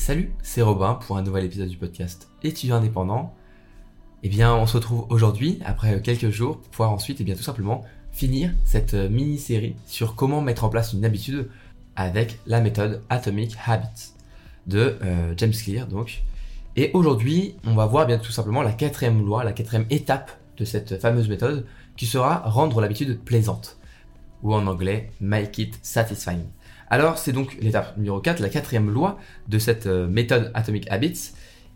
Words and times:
salut, 0.00 0.32
c'est 0.42 0.62
Robin 0.62 0.94
pour 0.94 1.18
un 1.18 1.22
nouvel 1.22 1.44
épisode 1.44 1.68
du 1.68 1.76
podcast 1.76 2.30
Étudiant 2.42 2.76
indépendant. 2.76 3.34
Eh 4.22 4.30
bien, 4.30 4.54
on 4.54 4.66
se 4.66 4.78
retrouve 4.78 5.04
aujourd'hui, 5.10 5.58
après 5.62 6.00
quelques 6.00 6.30
jours, 6.30 6.56
pour 6.56 6.70
pouvoir 6.70 6.90
ensuite, 6.90 7.18
eh 7.20 7.24
bien, 7.24 7.34
tout 7.34 7.42
simplement, 7.42 7.84
finir 8.10 8.50
cette 8.64 8.94
euh, 8.94 9.10
mini-série 9.10 9.76
sur 9.86 10.16
comment 10.16 10.40
mettre 10.40 10.64
en 10.64 10.70
place 10.70 10.94
une 10.94 11.04
habitude 11.04 11.50
avec 11.96 12.38
la 12.46 12.62
méthode 12.62 13.02
Atomic 13.10 13.54
Habits 13.66 14.14
de 14.66 14.96
euh, 15.04 15.34
James 15.36 15.52
Clear, 15.52 15.86
donc. 15.86 16.22
Et 16.76 16.90
aujourd'hui, 16.94 17.56
on 17.66 17.74
va 17.74 17.84
voir 17.84 18.06
bien 18.06 18.16
tout 18.16 18.32
simplement 18.32 18.62
la 18.62 18.72
quatrième 18.72 19.22
loi, 19.22 19.44
la 19.44 19.52
quatrième 19.52 19.86
étape 19.90 20.30
de 20.56 20.64
cette 20.64 20.98
fameuse 20.98 21.28
méthode, 21.28 21.66
qui 21.98 22.06
sera 22.06 22.38
rendre 22.38 22.80
l'habitude 22.80 23.20
plaisante, 23.20 23.76
ou 24.42 24.54
en 24.54 24.66
anglais, 24.66 25.12
make 25.20 25.58
it 25.58 25.78
satisfying. 25.82 26.46
Alors, 26.92 27.18
c'est 27.18 27.30
donc 27.30 27.56
l'étape 27.60 27.96
numéro 27.96 28.18
4, 28.18 28.40
la 28.40 28.48
quatrième 28.48 28.90
loi 28.90 29.16
de 29.46 29.60
cette 29.60 29.86
euh, 29.86 30.08
méthode 30.08 30.50
Atomic 30.54 30.90
Habits. 30.90 31.30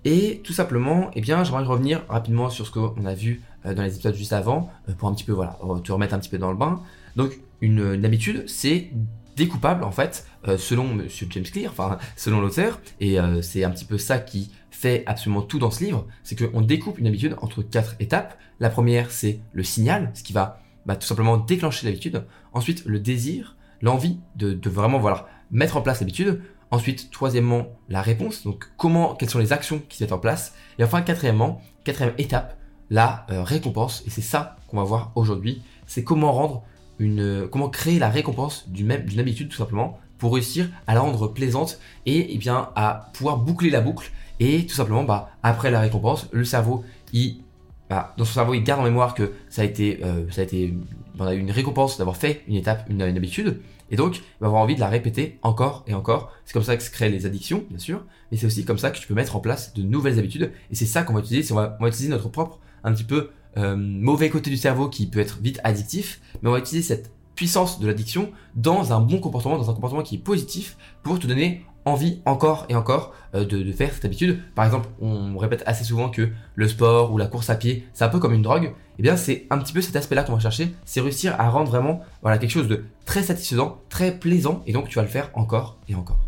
Et 0.04 0.42
tout 0.42 0.52
simplement, 0.52 1.12
eh 1.14 1.20
bien, 1.20 1.44
j'aimerais 1.44 1.62
revenir 1.62 2.04
rapidement 2.08 2.50
sur 2.50 2.66
ce 2.66 2.72
qu'on 2.72 3.06
a 3.06 3.14
vu 3.14 3.40
euh, 3.64 3.74
dans 3.74 3.84
les 3.84 3.94
épisodes 3.94 4.16
juste 4.16 4.32
avant, 4.32 4.72
euh, 4.88 4.92
pour 4.92 5.08
un 5.08 5.14
petit 5.14 5.22
peu, 5.22 5.32
voilà, 5.32 5.56
te 5.84 5.92
remettre 5.92 6.14
un 6.14 6.18
petit 6.18 6.28
peu 6.28 6.38
dans 6.38 6.50
le 6.50 6.56
bain. 6.56 6.82
Donc, 7.14 7.38
une, 7.60 8.04
habitude, 8.04 8.44
c'est 8.48 8.90
découpable 9.36 9.84
en 9.84 9.90
fait, 9.90 10.26
selon 10.58 10.84
Monsieur 10.94 11.26
James 11.30 11.44
Clear, 11.44 11.72
enfin 11.72 11.98
selon 12.14 12.40
l'auteur, 12.40 12.78
et 13.00 13.16
c'est 13.40 13.64
un 13.64 13.70
petit 13.70 13.86
peu 13.86 13.96
ça 13.96 14.18
qui 14.18 14.52
fait 14.70 15.02
absolument 15.06 15.40
tout 15.40 15.58
dans 15.58 15.70
ce 15.70 15.82
livre, 15.82 16.06
c'est 16.22 16.38
qu'on 16.38 16.60
découpe 16.60 16.98
une 16.98 17.06
habitude 17.06 17.34
entre 17.40 17.62
quatre 17.62 17.96
étapes. 18.00 18.38
La 18.60 18.68
première, 18.68 19.10
c'est 19.10 19.40
le 19.52 19.62
signal, 19.64 20.10
ce 20.14 20.22
qui 20.22 20.34
va 20.34 20.60
bah, 20.84 20.94
tout 20.94 21.06
simplement 21.06 21.38
déclencher 21.38 21.86
l'habitude. 21.86 22.24
Ensuite, 22.52 22.84
le 22.84 23.00
désir, 23.00 23.56
l'envie 23.84 24.18
de, 24.34 24.58
vraiment 24.68 24.98
voilà, 24.98 25.28
mettre 25.50 25.76
en 25.76 25.82
place 25.82 26.00
l'habitude. 26.00 26.40
Ensuite, 26.70 27.10
troisièmement, 27.12 27.68
la 27.88 28.02
réponse. 28.02 28.42
Donc, 28.42 28.64
comment, 28.76 29.14
quelles 29.14 29.30
sont 29.30 29.38
les 29.38 29.52
actions 29.52 29.80
qui 29.88 29.98
se 29.98 30.02
mettent 30.02 30.12
en 30.12 30.18
place. 30.18 30.54
Et 30.78 30.84
enfin, 30.84 31.02
quatrièmement, 31.02 31.60
quatrième 31.84 32.14
étape, 32.18 32.58
la 32.90 33.26
euh, 33.30 33.42
récompense. 33.42 34.02
Et 34.06 34.10
c'est 34.10 34.22
ça 34.22 34.56
qu'on 34.68 34.78
va 34.78 34.84
voir 34.84 35.12
aujourd'hui. 35.14 35.62
C'est 35.86 36.02
comment 36.02 36.32
rendre 36.32 36.64
une, 36.98 37.46
comment 37.48 37.68
créer 37.68 37.98
la 37.98 38.08
récompense 38.08 38.68
d'une 38.68 38.90
habitude 38.90 39.50
tout 39.50 39.56
simplement 39.56 39.98
pour 40.18 40.34
réussir 40.34 40.68
à 40.86 40.94
la 40.94 41.00
rendre 41.00 41.28
plaisante 41.28 41.78
et, 42.06 42.16
et 42.16 42.34
eh 42.34 42.38
bien 42.38 42.70
à 42.74 43.10
pouvoir 43.12 43.36
boucler 43.36 43.70
la 43.70 43.80
boucle. 43.80 44.10
Et 44.40 44.66
tout 44.66 44.74
simplement, 44.74 45.04
bah, 45.04 45.30
après 45.42 45.70
la 45.70 45.80
récompense, 45.80 46.28
le 46.32 46.44
cerveau, 46.44 46.84
il 47.12 47.44
bah, 47.88 48.14
dans 48.16 48.24
son 48.24 48.32
cerveau, 48.32 48.54
il 48.54 48.64
garde 48.64 48.80
en 48.80 48.84
mémoire 48.84 49.14
que 49.14 49.32
ça 49.50 49.62
a 49.62 49.64
été, 49.64 50.00
euh, 50.02 50.24
ça 50.30 50.40
a 50.40 50.44
été, 50.44 50.74
on 51.18 51.30
une 51.30 51.50
récompense 51.50 51.98
d'avoir 51.98 52.16
fait 52.16 52.42
une 52.48 52.56
étape, 52.56 52.86
une, 52.88 53.02
habitude, 53.02 53.60
et 53.90 53.96
donc 53.96 54.16
il 54.16 54.22
va 54.40 54.46
avoir 54.46 54.62
envie 54.62 54.74
de 54.74 54.80
la 54.80 54.88
répéter 54.88 55.38
encore 55.42 55.84
et 55.86 55.94
encore. 55.94 56.32
C'est 56.44 56.52
comme 56.52 56.62
ça 56.62 56.76
que 56.76 56.82
se 56.82 56.90
créent 56.90 57.10
les 57.10 57.26
addictions, 57.26 57.64
bien 57.68 57.78
sûr, 57.78 58.04
mais 58.30 58.36
c'est 58.36 58.46
aussi 58.46 58.64
comme 58.64 58.78
ça 58.78 58.90
que 58.90 58.98
tu 58.98 59.06
peux 59.06 59.14
mettre 59.14 59.36
en 59.36 59.40
place 59.40 59.74
de 59.74 59.82
nouvelles 59.82 60.18
habitudes, 60.18 60.52
et 60.70 60.74
c'est 60.74 60.86
ça 60.86 61.02
qu'on 61.02 61.14
va 61.14 61.20
utiliser. 61.20 61.52
On 61.52 61.56
va, 61.56 61.76
utiliser 61.82 62.08
notre 62.08 62.28
propre, 62.28 62.58
un 62.82 62.92
petit 62.92 63.04
peu 63.04 63.30
euh, 63.56 63.76
mauvais 63.76 64.30
côté 64.30 64.50
du 64.50 64.56
cerveau 64.56 64.88
qui 64.88 65.06
peut 65.06 65.20
être 65.20 65.38
vite 65.40 65.60
addictif, 65.64 66.20
mais 66.42 66.48
on 66.48 66.52
va 66.52 66.58
utiliser 66.58 66.86
cette 66.86 67.12
puissance 67.34 67.80
de 67.80 67.86
l'addiction 67.86 68.30
dans 68.54 68.92
un 68.92 69.00
bon 69.00 69.18
comportement, 69.18 69.58
dans 69.58 69.70
un 69.70 69.74
comportement 69.74 70.02
qui 70.02 70.16
est 70.16 70.18
positif 70.18 70.76
pour 71.02 71.18
te 71.18 71.26
donner 71.26 71.64
envie 71.84 72.20
encore 72.24 72.66
et 72.68 72.74
encore 72.74 73.12
euh, 73.34 73.44
de, 73.44 73.72
faire 73.72 73.92
cette 73.92 74.04
habitude. 74.04 74.40
Par 74.54 74.64
exemple, 74.64 74.88
on 75.00 75.36
répète 75.38 75.62
assez 75.66 75.84
souvent 75.84 76.08
que 76.08 76.28
le 76.54 76.68
sport 76.68 77.12
ou 77.12 77.18
la 77.18 77.26
course 77.26 77.50
à 77.50 77.54
pied, 77.54 77.86
c'est 77.92 78.04
un 78.04 78.08
peu 78.08 78.18
comme 78.18 78.32
une 78.32 78.42
drogue. 78.42 78.64
Et 78.66 79.00
eh 79.00 79.02
bien, 79.02 79.16
c'est 79.16 79.46
un 79.50 79.58
petit 79.58 79.72
peu 79.72 79.80
cet 79.80 79.96
aspect-là 79.96 80.22
qu'on 80.22 80.34
va 80.34 80.38
chercher, 80.38 80.72
c'est 80.84 81.00
réussir 81.00 81.34
à 81.40 81.48
rendre 81.48 81.68
vraiment 81.68 82.00
voilà 82.22 82.38
quelque 82.38 82.50
chose 82.50 82.68
de 82.68 82.84
très 83.04 83.24
satisfaisant, 83.24 83.80
très 83.88 84.12
plaisant, 84.12 84.62
et 84.66 84.72
donc 84.72 84.88
tu 84.88 84.96
vas 84.96 85.02
le 85.02 85.08
faire 85.08 85.30
encore 85.34 85.78
et 85.88 85.96
encore. 85.96 86.18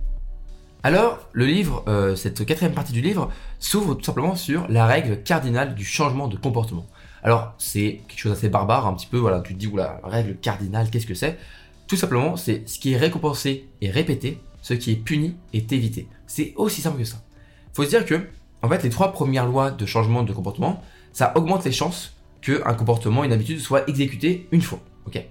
Alors, 0.82 1.18
le 1.32 1.46
livre, 1.46 1.84
euh, 1.88 2.16
cette 2.16 2.44
quatrième 2.44 2.74
partie 2.74 2.92
du 2.92 3.00
livre, 3.00 3.30
s'ouvre 3.58 3.94
tout 3.94 4.04
simplement 4.04 4.34
sur 4.34 4.66
la 4.68 4.86
règle 4.86 5.22
cardinale 5.22 5.74
du 5.74 5.84
changement 5.84 6.28
de 6.28 6.36
comportement. 6.36 6.86
Alors, 7.22 7.54
c'est 7.58 8.02
quelque 8.06 8.20
chose 8.20 8.32
d'assez 8.32 8.48
barbare, 8.48 8.86
un 8.86 8.94
petit 8.94 9.06
peu, 9.06 9.18
voilà, 9.18 9.40
tu 9.40 9.54
te 9.54 9.58
dis, 9.58 9.66
oula, 9.66 10.00
règle 10.04 10.36
cardinale, 10.36 10.90
qu'est-ce 10.90 11.06
que 11.06 11.14
c'est? 11.14 11.38
Tout 11.88 11.96
simplement, 11.96 12.36
c'est 12.36 12.68
ce 12.68 12.78
qui 12.78 12.92
est 12.92 12.96
récompensé 12.96 13.68
et 13.80 13.90
répété 13.90 14.38
ce 14.66 14.74
qui 14.74 14.90
est 14.90 14.96
puni 14.96 15.36
est 15.52 15.72
évité. 15.72 16.08
C'est 16.26 16.52
aussi 16.56 16.80
simple 16.80 16.98
que 16.98 17.04
ça. 17.04 17.22
Faut 17.72 17.84
se 17.84 17.88
dire 17.88 18.04
que, 18.04 18.26
en 18.62 18.68
fait, 18.68 18.82
les 18.82 18.90
trois 18.90 19.12
premières 19.12 19.46
lois 19.46 19.70
de 19.70 19.86
changement 19.86 20.24
de 20.24 20.32
comportement, 20.32 20.82
ça 21.12 21.32
augmente 21.36 21.64
les 21.64 21.70
chances 21.70 22.16
qu'un 22.40 22.74
comportement, 22.74 23.22
une 23.22 23.32
habitude 23.32 23.60
soit 23.60 23.88
exécuté 23.88 24.48
une 24.50 24.62
fois. 24.62 24.80
Ok? 25.06 25.24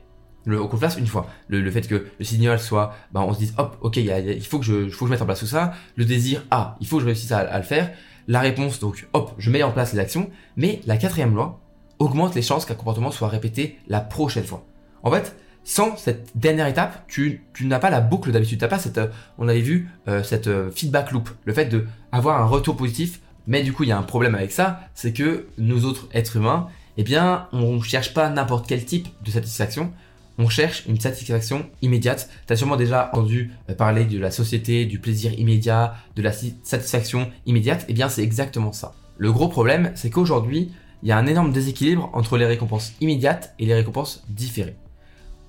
Le, 0.46 0.63
qu'on 0.63 0.78
fasse 0.78 0.96
une 0.96 1.07
fois. 1.07 1.28
Le, 1.50 1.69
fait 1.69 1.85
que 1.85 2.07
le 2.18 2.23
signal 2.23 2.62
soit, 2.62 2.96
ben, 3.12 3.23
on 3.23 3.34
se 3.34 3.40
dise, 3.40 3.53
hop, 3.57 3.78
ok, 3.81 3.97
il 3.97 4.46
faut, 4.46 4.59
que 4.59 4.66
je, 4.66 4.88
faut 4.90 5.03
que 5.03 5.09
je 5.09 5.12
mette 5.12 5.22
en 5.22 5.25
place 5.25 5.40
tout 5.40 5.47
ça. 5.47 5.73
Le 5.97 6.06
désir, 6.06 6.46
ah, 6.50 6.78
il 6.79 6.88
faut 6.88 6.96
que 6.96 7.02
je 7.02 7.07
réussisse 7.07 7.34
à, 7.34 7.57
le 7.57 7.63
faire. 7.66 7.91
La 8.29 8.40
réponse, 8.40 8.79
donc, 8.79 9.06
hop, 9.12 9.34
je 9.38 9.52
mets 9.52 9.63
en 9.63 9.72
place 9.72 9.91
les 9.91 10.00
actions. 10.00 10.29
Mais 10.56 10.79
la 10.85 10.96
quatrième 10.96 11.35
loi 11.35 11.59
augmente 12.00 12.35
les 12.35 12.41
chances 12.41 12.63
qu'un 12.63 12.75
comportement 12.75 13.12
soit 13.12 13.28
répété 13.28 13.79
la 13.90 14.00
prochaine 14.00 14.46
fois. 14.46 14.66
En 15.03 15.12
fait, 15.12 15.35
sans 15.66 15.98
cette 15.98 16.30
dernière 16.36 16.68
étape, 16.68 17.06
tu, 17.08 17.42
n'as 17.62 17.80
pas 17.80 17.90
la 17.90 18.00
boucle 18.00 18.31
d'habitude. 18.31 18.59
T'as 18.59 18.68
pas 18.68 18.80
cette, 18.80 19.00
euh, 19.00 19.08
on 19.40 19.50
avait 19.50 19.62
vu 19.62 19.90
euh, 20.08 20.24
cette 20.24 20.48
euh, 20.48 20.70
feedback 20.72 21.12
loop, 21.12 21.30
le 21.44 21.53
fait 21.53 21.66
de 21.66 21.88
avoir 22.12 22.42
un 22.42 22.46
retour 22.46 22.78
positif. 22.78 23.20
Mais 23.48 23.64
du 23.64 23.74
coup, 23.74 23.84
il 23.84 23.90
y 23.90 23.92
a 23.92 23.98
un 23.98 24.03
problème 24.03 24.36
avec 24.36 24.52
ça, 24.52 24.80
c'est 24.94 25.12
que 25.12 25.48
nous 25.58 25.86
autres 25.86 26.08
êtres 26.14 26.38
humains, 26.38 26.68
eh 26.98 27.03
bien, 27.03 27.48
on 27.52 27.81
cherche 27.81 28.14
pas 28.14 28.30
n'importe 28.30 28.68
quel 28.68 28.86
type 28.86 29.08
de 29.24 29.31
satisfaction. 29.31 29.92
On 30.38 30.50
cherche 30.50 30.84
une 30.88 31.00
satisfaction 31.00 31.66
immédiate. 31.82 32.30
Tu 32.47 32.53
as 32.53 32.56
sûrement 32.56 32.76
déjà 32.76 33.09
entendu 33.14 33.52
parler 33.78 34.06
de 34.06 34.20
la 34.20 34.32
société, 34.32 34.86
du 34.86 35.00
plaisir 35.00 35.34
immédiat, 35.34 35.96
de 36.16 36.22
la 36.22 36.32
satisfaction 36.32 37.30
immédiate. 37.46 37.86
Eh 37.88 37.94
bien, 37.94 38.09
c'est 38.09 38.24
exactement 38.24 38.72
ça. 38.72 38.94
Le 39.18 39.32
gros 39.32 39.47
problème, 39.47 39.92
c'est 39.96 40.09
qu'aujourd'hui, 40.09 40.72
il 41.03 41.09
y 41.09 41.12
a 41.12 41.18
un 41.18 41.28
énorme 41.28 41.53
déséquilibre 41.53 42.09
entre 42.14 42.38
les 42.38 42.46
récompenses 42.46 42.94
immédiates 43.00 43.53
et 43.59 43.66
les 43.66 43.76
récompenses 43.76 44.24
différées 44.28 44.76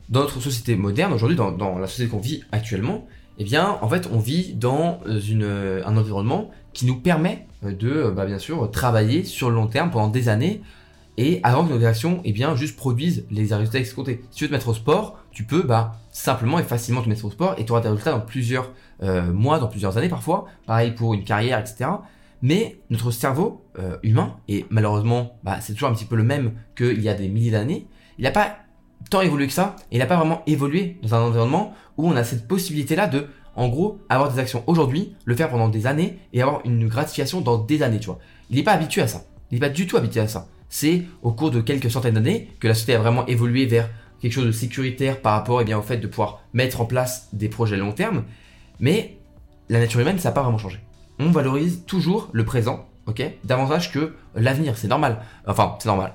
dans 0.08 0.20
notre 0.20 0.40
société 0.40 0.76
moderne, 0.76 1.12
aujourd'hui, 1.12 1.36
dans, 1.36 1.78
la 1.78 1.86
société 1.86 2.10
qu'on 2.10 2.20
vit 2.20 2.42
actuellement, 2.52 3.06
eh 3.38 3.44
bien, 3.44 3.78
en 3.82 3.88
fait, 3.88 4.08
on 4.12 4.18
vit 4.18 4.54
dans 4.54 5.00
une, 5.06 5.44
un 5.84 5.96
environnement 5.96 6.50
qui 6.72 6.86
nous 6.86 6.96
permet 6.96 7.46
de, 7.62 8.10
bah, 8.14 8.26
bien 8.26 8.38
sûr, 8.38 8.70
travailler 8.70 9.24
sur 9.24 9.50
le 9.50 9.56
long 9.56 9.66
terme 9.66 9.90
pendant 9.90 10.08
des 10.08 10.28
années 10.28 10.62
et 11.18 11.40
avant 11.42 11.66
que 11.66 11.72
nos 11.72 11.84
actions, 11.84 12.20
eh 12.24 12.32
bien, 12.32 12.54
juste 12.56 12.76
produisent 12.76 13.26
les 13.30 13.52
résultats 13.52 13.78
escomptés. 13.78 14.22
Si 14.30 14.38
tu 14.38 14.44
veux 14.44 14.48
te 14.48 14.54
mettre 14.54 14.68
au 14.68 14.74
sport, 14.74 15.18
tu 15.30 15.44
peux, 15.44 15.62
bah, 15.62 15.96
simplement 16.10 16.58
et 16.58 16.62
facilement 16.62 17.02
te 17.02 17.08
mettre 17.08 17.24
au 17.24 17.30
sport 17.30 17.54
et 17.58 17.64
tu 17.64 17.72
auras 17.72 17.80
des 17.80 17.88
résultats 17.88 18.12
dans 18.12 18.20
plusieurs 18.20 18.72
euh, 19.02 19.32
mois, 19.32 19.58
dans 19.58 19.68
plusieurs 19.68 19.96
années 19.96 20.08
parfois. 20.08 20.46
Pareil 20.66 20.92
pour 20.92 21.14
une 21.14 21.24
carrière, 21.24 21.58
etc. 21.58 21.90
Mais 22.42 22.78
notre 22.90 23.10
cerveau 23.10 23.64
euh, 23.78 23.96
humain, 24.02 24.36
et 24.48 24.66
malheureusement, 24.68 25.38
bah, 25.42 25.58
c'est 25.60 25.72
toujours 25.72 25.88
un 25.88 25.94
petit 25.94 26.04
peu 26.04 26.16
le 26.16 26.22
même 26.22 26.52
qu'il 26.76 27.00
y 27.00 27.08
a 27.08 27.14
des 27.14 27.28
milliers 27.28 27.50
d'années, 27.50 27.86
il 28.18 28.24
n'a 28.24 28.30
pas 28.30 28.56
tant 29.10 29.20
évolué 29.20 29.46
que 29.46 29.52
ça, 29.52 29.76
et 29.90 29.96
il 29.96 29.98
n'a 29.98 30.06
pas 30.06 30.16
vraiment 30.16 30.42
évolué 30.46 30.98
dans 31.02 31.14
un 31.14 31.20
environnement 31.20 31.74
où 31.96 32.08
on 32.08 32.16
a 32.16 32.24
cette 32.24 32.48
possibilité-là 32.48 33.06
de, 33.06 33.26
en 33.54 33.68
gros, 33.68 33.98
avoir 34.08 34.32
des 34.32 34.38
actions 34.38 34.62
aujourd'hui, 34.66 35.14
le 35.24 35.34
faire 35.34 35.48
pendant 35.48 35.68
des 35.68 35.86
années, 35.86 36.18
et 36.32 36.42
avoir 36.42 36.60
une 36.64 36.88
gratification 36.88 37.40
dans 37.40 37.58
des 37.58 37.82
années, 37.82 38.00
tu 38.00 38.06
vois. 38.06 38.18
Il 38.50 38.56
n'est 38.56 38.62
pas 38.62 38.72
habitué 38.72 39.02
à 39.02 39.08
ça. 39.08 39.24
Il 39.50 39.54
n'est 39.54 39.60
pas 39.60 39.72
du 39.72 39.86
tout 39.86 39.96
habitué 39.96 40.20
à 40.20 40.28
ça. 40.28 40.48
C'est 40.68 41.04
au 41.22 41.32
cours 41.32 41.50
de 41.50 41.60
quelques 41.60 41.90
centaines 41.90 42.14
d'années 42.14 42.50
que 42.60 42.68
la 42.68 42.74
société 42.74 42.94
a 42.94 42.98
vraiment 42.98 43.26
évolué 43.26 43.66
vers 43.66 43.88
quelque 44.20 44.32
chose 44.32 44.46
de 44.46 44.52
sécuritaire 44.52 45.20
par 45.20 45.34
rapport 45.34 45.60
eh 45.60 45.64
bien, 45.64 45.78
au 45.78 45.82
fait 45.82 45.98
de 45.98 46.06
pouvoir 46.06 46.42
mettre 46.52 46.80
en 46.80 46.86
place 46.86 47.28
des 47.32 47.48
projets 47.48 47.76
long 47.76 47.92
terme. 47.92 48.24
Mais 48.80 49.16
la 49.68 49.78
nature 49.78 50.00
humaine, 50.00 50.18
ça 50.18 50.30
n'a 50.30 50.34
pas 50.34 50.42
vraiment 50.42 50.58
changé. 50.58 50.80
On 51.18 51.30
valorise 51.30 51.84
toujours 51.86 52.28
le 52.32 52.44
présent, 52.44 52.86
ok? 53.06 53.22
Davantage 53.44 53.92
que 53.92 54.14
l'avenir, 54.34 54.76
c'est 54.76 54.88
normal. 54.88 55.22
Enfin, 55.46 55.76
c'est 55.78 55.88
normal. 55.88 56.14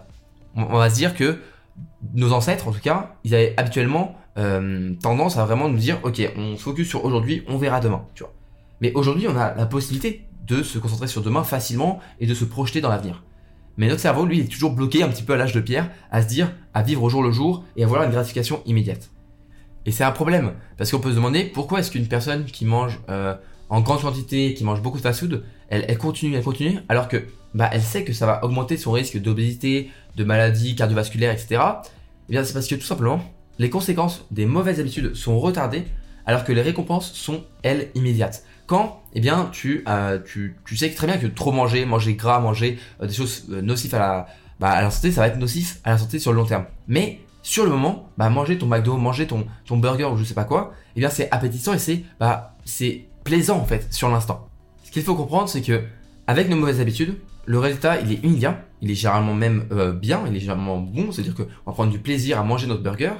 On 0.56 0.78
va 0.78 0.90
se 0.90 0.96
dire 0.96 1.16
que 1.16 1.40
nos 2.14 2.34
ancêtres, 2.34 2.68
en 2.68 2.72
tout 2.72 2.80
cas, 2.80 3.16
ils 3.24 3.36
avaient 3.36 3.54
habituellement 3.58 4.16
euh, 4.38 4.94
tendance 5.02 5.38
à 5.38 5.46
vraiment 5.46 5.70
nous 5.70 5.78
dire, 5.78 6.00
ok, 6.04 6.22
on 6.38 6.56
se 6.56 6.62
focus 6.62 6.88
sur 6.88 7.04
aujourd'hui, 7.06 7.44
on 7.48 7.58
verra 7.58 7.80
demain, 7.80 8.04
tu 8.16 8.24
vois. 8.24 8.34
Mais 8.80 8.92
aujourd'hui, 8.94 9.28
on 9.28 9.38
a 9.38 9.54
la 9.54 9.66
possibilité 9.66 10.26
de 10.48 10.64
se 10.64 10.80
concentrer 10.80 11.08
sur 11.08 11.22
demain 11.22 11.44
facilement 11.44 12.00
et 12.20 12.26
de 12.26 12.34
se 12.34 12.46
projeter 12.46 12.82
dans 12.82 12.90
l'avenir. 12.90 13.24
Mais 13.78 13.88
notre 13.88 14.02
cerveau, 14.02 14.26
lui, 14.26 14.40
est 14.40 14.52
toujours 14.52 14.74
bloqué 14.74 15.04
un 15.04 15.10
petit 15.10 15.24
peu 15.24 15.34
à 15.34 15.38
l'âge 15.38 15.54
de 15.54 15.62
pierre, 15.62 15.90
à 16.12 16.22
se 16.22 16.28
dire, 16.28 16.52
à 16.74 16.82
vivre 16.82 17.04
au 17.04 17.10
jour 17.10 17.24
le 17.24 17.32
jour 17.32 17.64
et 17.76 17.84
à 17.84 17.86
avoir 17.86 18.04
une 18.04 18.12
gratification 18.12 18.62
immédiate. 18.66 19.12
Et 19.86 19.92
c'est 19.92 20.04
un 20.04 20.12
problème, 20.12 20.54
parce 20.78 20.92
qu'on 20.92 21.00
peut 21.00 21.10
se 21.10 21.16
demander 21.16 21.46
pourquoi 21.46 21.80
est-ce 21.80 21.92
qu'une 21.92 22.08
personne 22.08 22.46
qui 22.46 22.66
mange 22.66 23.00
euh, 23.10 23.36
en 23.70 23.82
grande 23.82 24.02
quantité, 24.02 24.54
qui 24.54 24.64
mange 24.64 24.82
beaucoup 24.82 24.98
de 24.98 25.04
fast-food, 25.04 25.44
elle, 25.70 25.86
elle 25.88 25.98
continue, 25.98 26.36
elle 26.36 26.44
continue, 26.44 26.80
alors 26.90 27.08
que 27.08 27.26
bah, 27.54 27.70
elle 27.72 27.82
sait 27.82 28.04
que 28.04 28.14
ça 28.14 28.26
va 28.26 28.44
augmenter 28.44 28.78
son 28.78 28.92
risque 28.92 29.18
d'obésité, 29.18 29.92
de 30.16 30.24
maladies 30.24 30.76
cardiovasculaires, 30.76 31.32
etc. 31.32 31.62
Eh 32.30 32.32
bien, 32.32 32.44
c'est 32.44 32.54
parce 32.54 32.68
que 32.68 32.76
tout 32.76 32.86
simplement, 32.86 33.22
les 33.60 33.70
conséquences 33.70 34.26
des 34.32 34.46
mauvaises 34.46 34.80
habitudes 34.80 35.14
sont 35.16 35.40
retardées, 35.40 35.86
alors 36.26 36.44
que 36.44 36.52
les 36.52 36.62
récompenses 36.62 37.14
sont, 37.14 37.44
elles, 37.64 37.90
immédiates. 37.96 38.44
Quand, 38.68 39.02
eh 39.14 39.20
bien, 39.20 39.50
tu, 39.52 39.84
euh, 39.88 40.20
tu, 40.24 40.56
tu 40.66 40.78
sais 40.78 40.90
très 40.92 41.08
bien 41.08 41.18
que 41.18 41.28
trop 41.28 41.52
manger, 41.52 41.86
manger 41.86 42.14
gras, 42.14 42.40
manger 42.40 42.80
euh, 43.02 43.08
des 43.08 43.14
choses 43.14 43.46
euh, 43.52 43.62
nocives 43.62 43.94
à 43.96 44.00
la, 44.00 44.28
bah, 44.60 44.70
à 44.70 44.82
la 44.82 44.92
santé, 44.92 45.12
ça 45.12 45.22
va 45.22 45.28
être 45.28 45.38
nocif 45.38 45.80
à 45.84 45.92
la 45.92 45.98
santé 45.98 46.20
sur 46.20 46.32
le 46.32 46.38
long 46.38 46.46
terme. 46.46 46.66
Mais 46.88 47.20
sur 47.44 47.66
le 47.66 47.72
moment, 47.72 48.10
bah, 48.18 48.30
manger 48.30 48.58
ton 48.58 48.68
McDo, 48.68 48.98
manger 48.98 49.28
ton, 49.28 49.46
ton 49.66 49.78
burger 49.78 50.06
ou 50.06 50.18
je 50.18 50.24
sais 50.24 50.34
pas 50.34 50.46
quoi, 50.46 50.74
eh 50.96 51.00
bien, 51.00 51.10
c'est 51.10 51.30
appétissant 51.32 51.74
et 51.74 51.80
c'est, 51.80 52.04
bah, 52.20 52.56
plaisant 53.24 53.58
en 53.58 53.66
fait 53.66 53.92
sur 53.94 54.10
l'instant. 54.10 54.48
Ce 54.84 54.92
qu'il 54.92 55.04
faut 55.04 55.16
comprendre, 55.16 55.50
c'est 55.50 55.62
que 55.62 55.84
avec 56.28 56.50
nos 56.50 56.56
mauvaises 56.56 56.80
habitudes, 56.80 57.18
le 57.46 57.60
résultat, 57.60 58.00
il 58.02 58.12
est 58.12 58.24
immédiat, 58.24 58.64
il 58.82 58.92
est 58.92 58.96
généralement 58.96 59.34
même 59.34 59.66
euh, 59.72 59.94
bien, 59.94 60.24
il 60.28 60.36
est 60.36 60.40
généralement 60.40 60.80
bon, 60.80 61.12
c'est-à-dire 61.12 61.36
qu'on 61.36 61.48
va 61.66 61.72
prendre 61.74 61.92
du 61.92 62.00
plaisir 62.00 62.40
à 62.40 62.44
manger 62.44 62.68
notre 62.68 62.84
burger, 62.84 63.14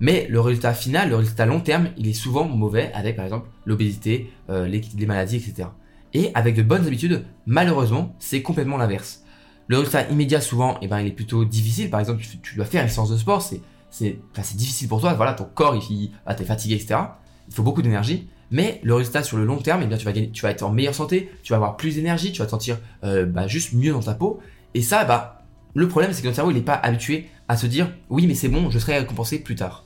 mais 0.00 0.26
le 0.28 0.40
résultat 0.40 0.74
final, 0.74 1.08
le 1.08 1.16
résultat 1.16 1.46
long 1.46 1.60
terme, 1.60 1.88
il 1.96 2.08
est 2.08 2.14
souvent 2.14 2.44
mauvais 2.44 2.90
avec 2.94 3.16
par 3.16 3.24
exemple 3.24 3.48
l'obésité, 3.64 4.30
euh, 4.50 4.66
les, 4.66 5.06
maladies, 5.06 5.36
etc. 5.36 5.68
Et 6.12 6.30
avec 6.34 6.54
de 6.54 6.62
bonnes 6.62 6.86
habitudes, 6.86 7.24
malheureusement, 7.46 8.14
c'est 8.18 8.42
complètement 8.42 8.76
l'inverse. 8.76 9.22
Le 9.66 9.78
résultat 9.78 10.08
immédiat, 10.10 10.40
souvent, 10.40 10.78
eh 10.82 10.88
ben, 10.88 11.00
il 11.00 11.06
est 11.06 11.12
plutôt 11.12 11.44
difficile. 11.44 11.90
Par 11.90 12.00
exemple, 12.00 12.22
tu, 12.42 12.56
dois 12.56 12.66
faire 12.66 12.82
une 12.82 12.88
séance 12.88 13.10
de 13.10 13.16
sport, 13.16 13.40
c'est, 13.40 13.62
c'est, 13.90 14.18
difficile 14.54 14.88
pour 14.88 15.00
toi. 15.00 15.14
Voilà, 15.14 15.32
ton 15.32 15.44
corps, 15.44 15.74
il, 15.90 16.12
ah, 16.26 16.34
t'es 16.34 16.44
fatigué, 16.44 16.74
etc. 16.74 17.00
Il 17.48 17.54
faut 17.54 17.62
beaucoup 17.62 17.82
d'énergie. 17.82 18.28
Mais 18.50 18.80
le 18.82 18.94
résultat 18.94 19.22
sur 19.22 19.36
le 19.36 19.44
long 19.44 19.58
terme, 19.58 19.82
eh 19.82 19.86
bien, 19.86 19.96
tu 19.96 20.42
vas 20.42 20.50
être 20.50 20.62
en 20.62 20.70
meilleure 20.70 20.94
santé, 20.94 21.30
tu 21.42 21.52
vas 21.52 21.56
avoir 21.56 21.76
plus 21.76 21.96
d'énergie, 21.96 22.32
tu 22.32 22.40
vas 22.40 22.46
te 22.46 22.50
sentir 22.50 22.78
euh, 23.04 23.26
bah, 23.26 23.46
juste 23.46 23.72
mieux 23.72 23.92
dans 23.92 24.00
ta 24.00 24.14
peau. 24.14 24.40
Et 24.74 24.82
ça, 24.82 25.04
bah, 25.04 25.42
le 25.74 25.88
problème, 25.88 26.12
c'est 26.12 26.20
que 26.22 26.26
notre 26.26 26.36
cerveau, 26.36 26.50
il 26.50 26.54
n'est 26.54 26.62
pas 26.62 26.74
habitué 26.74 27.28
à 27.48 27.56
se 27.56 27.66
dire, 27.66 27.90
oui, 28.10 28.26
mais 28.26 28.34
c'est 28.34 28.48
bon, 28.48 28.70
je 28.70 28.78
serai 28.78 28.98
récompensé 28.98 29.38
plus 29.40 29.54
tard. 29.54 29.84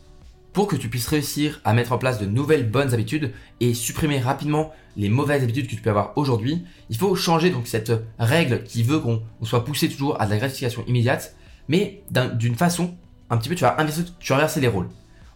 Pour 0.53 0.67
que 0.67 0.77
tu 0.77 0.89
puisses 0.89 1.07
réussir 1.07 1.61
à 1.65 1.73
mettre 1.73 1.93
en 1.93 1.99
place 1.99 2.19
de 2.19 2.27
nouvelles 2.27 2.69
bonnes 2.69 2.93
habitudes 2.95 3.33
et 3.61 3.75
supprimer 3.75 4.19
rapidement 4.19 4.73
les 4.97 5.09
mauvaises 5.09 5.43
habitudes 5.43 5.67
que 5.67 5.75
tu 5.75 5.83
peux 5.83 5.91
avoir 5.91 6.13
aujourd'hui, 6.17 6.65
il 6.91 6.97
faut 6.97 7.15
changer 7.15 7.51
donc 7.51 7.69
cette 7.69 7.93
règle 8.19 8.65
qui 8.65 8.83
veut 8.83 8.99
qu'on 8.99 9.23
soit 9.43 9.65
poussé 9.65 9.89
toujours 9.89 10.21
à 10.21 10.27
de 10.27 10.31
la 10.31 10.39
gratification 10.39 10.85
immédiate, 10.87 11.37
mais 11.69 12.03
d'une 12.11 12.57
façon 12.57 12.97
un 13.31 13.37
petit 13.37 13.49
peu, 13.49 13.55
tu 13.55 13.65
vas 13.65 13.77
inverser 13.79 14.61
les 14.61 14.69
rôles. 14.69 14.89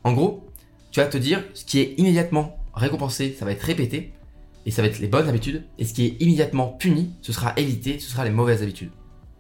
En 0.05 0.13
gros, 0.13 0.49
tu 0.91 1.01
vas 1.01 1.07
te 1.07 1.19
dire 1.19 1.45
ce 1.55 1.65
qui 1.65 1.81
est 1.81 1.95
immédiatement 1.99 2.59
récompensé, 2.75 3.35
ça 3.39 3.45
va 3.45 3.53
être 3.53 3.63
répété, 3.63 4.13
et 4.67 4.71
ça 4.71 4.83
va 4.83 4.89
être 4.89 4.99
les 4.99 5.09
bonnes 5.09 5.29
habitudes, 5.29 5.65
et 5.79 5.85
ce 5.85 5.95
qui 5.95 6.07
est 6.07 6.23
immédiatement 6.23 6.69
puni, 6.69 7.15
ce 7.21 7.33
sera 7.33 7.53
évité, 7.57 7.99
ce 7.99 8.11
sera 8.11 8.25
les 8.25 8.31
mauvaises 8.31 8.63
habitudes. 8.63 8.91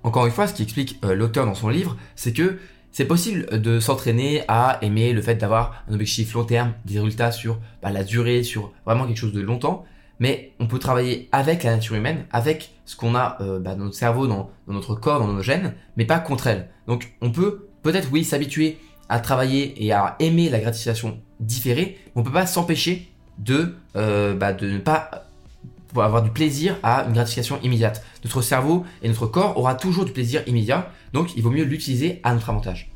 Encore 0.03 0.27
une 0.27 0.33
fois, 0.33 0.47
ce 0.47 0.55
qui 0.55 0.63
explique 0.63 0.99
euh, 1.05 1.15
l'auteur 1.15 1.47
dans 1.47 1.55
son 1.55 1.69
livre, 1.69 1.97
c'est 2.17 2.33
que 2.33 2.59
c'est 2.91 3.07
possible 3.07 3.61
de 3.61 3.81
s'entraîner 3.81 4.43
à 4.49 4.79
aimer 4.83 5.13
le 5.13 5.23
fait 5.23 5.37
d'avoir 5.37 5.85
un 5.89 5.95
objectif 5.95 6.35
long 6.35 6.45
terme, 6.45 6.75
des 6.85 6.99
résultats 6.99 7.33
sur 7.33 7.59
bah, 7.83 7.91
la 7.91 8.05
durée, 8.05 8.43
sur 8.43 8.73
vraiment 8.85 9.07
quelque 9.07 9.17
chose 9.17 9.33
de 9.33 9.41
longtemps, 9.41 9.85
mais 10.19 10.53
on 10.61 10.67
peut 10.67 10.79
travailler 10.79 11.29
avec 11.33 11.63
la 11.63 11.73
nature 11.73 11.97
humaine, 11.97 12.27
avec 12.33 12.73
ce 12.85 12.97
qu'on 12.97 13.15
a 13.15 13.39
euh, 13.41 13.59
bah, 13.59 13.75
dans 13.75 13.85
notre 13.85 13.97
cerveau, 13.97 14.27
dans, 14.27 14.51
notre 14.69 14.95
corps, 14.95 15.21
dans 15.21 15.33
nos 15.33 15.43
gènes, 15.43 15.75
mais 15.97 16.05
pas 16.05 16.19
contre 16.19 16.49
elle. 16.49 16.69
Donc 16.87 17.15
on 17.23 17.31
peut 17.31 17.69
peut-être 17.83 18.09
oui 18.13 18.25
s'habituer 18.25 18.79
à 19.09 19.21
travailler 19.21 19.85
et 19.85 19.93
à 19.93 20.17
aimer 20.19 20.51
la 20.51 20.61
gratification 20.61 21.21
différée, 21.41 21.99
mais 22.15 22.21
on 22.21 22.23
peut 22.23 22.33
pas 22.33 22.47
s'empêcher 22.47 23.12
de, 23.45 23.75
euh, 23.97 24.35
bah, 24.35 24.53
de 24.53 24.69
ne 24.69 24.79
pas 24.79 25.29
avoir 25.97 26.23
du 26.23 26.31
plaisir 26.31 26.77
à 26.83 27.05
une 27.05 27.13
gratification 27.13 27.59
immédiate. 27.63 28.05
Notre 28.25 28.41
cerveau 28.41 28.85
et 29.03 29.09
notre 29.09 29.27
corps 29.27 29.59
aura 29.59 29.75
toujours 29.75 30.05
du 30.05 30.13
plaisir 30.13 30.43
immédiat, 30.47 30.91
donc 31.13 31.37
il 31.37 31.43
vaut 31.43 31.51
mieux 31.51 31.65
l'utiliser 31.65 32.21
à 32.23 32.33
notre 32.33 32.49
avantage. 32.51 32.91